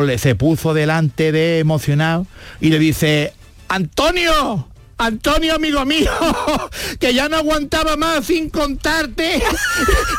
[0.06, 2.26] le- se puso delante de emocionado
[2.62, 3.34] y le dice,
[3.68, 6.10] Antonio, Antonio, amigo mío,
[7.00, 9.44] que ya no aguantaba más sin contarte,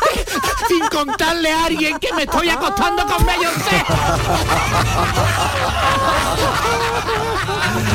[0.69, 3.85] sin contarle a alguien que me estoy acostando con Beyoncé.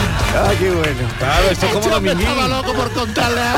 [0.34, 1.10] Ah, qué bueno.
[1.20, 2.20] Claro, esto es como Dominguín.
[2.28, 3.54] estaba loco por contarle a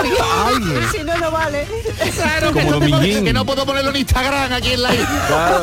[0.47, 0.87] alguien.
[0.91, 1.67] Si no, no vale.
[2.15, 4.93] Claro, que Como no, te puedo- que no puedo ponerlo en Instagram aquí en la
[4.93, 5.61] isla.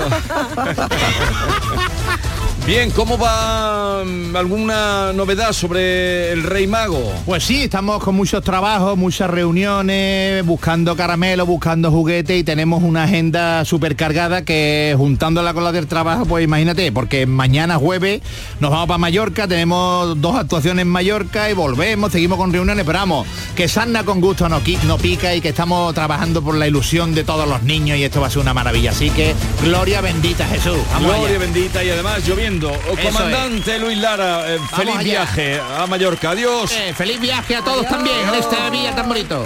[2.67, 7.13] Bien, ¿cómo va mm, alguna novedad sobre el Rey Mago?
[7.27, 13.05] Pues sí, estamos con muchos trabajos, muchas reuniones, buscando caramelos, buscando juguetes y tenemos una
[13.05, 18.21] agenda súper cargada que juntándola con la del trabajo, pues imagínate, porque mañana jueves
[18.61, 23.01] nos vamos para Mallorca, tenemos dos actuaciones en Mallorca y volvemos, seguimos con reuniones, pero
[23.01, 27.15] vamos, que Sanna con gusto no, no pica y que estamos trabajando por la ilusión
[27.15, 28.91] de todos los niños y esto va a ser una maravilla.
[28.93, 29.35] Así que
[29.65, 30.79] gloria bendita Jesús.
[30.93, 31.39] Vamos Gloria allá.
[31.39, 32.50] bendita y además lloviendo.
[32.50, 35.03] Oh, Eso Comandante Luis Lara, eh, feliz allá.
[35.03, 36.31] viaje a Mallorca.
[36.31, 36.73] Adiós.
[36.73, 39.45] Eh, feliz viaje a todos también en esta vía tan bonito.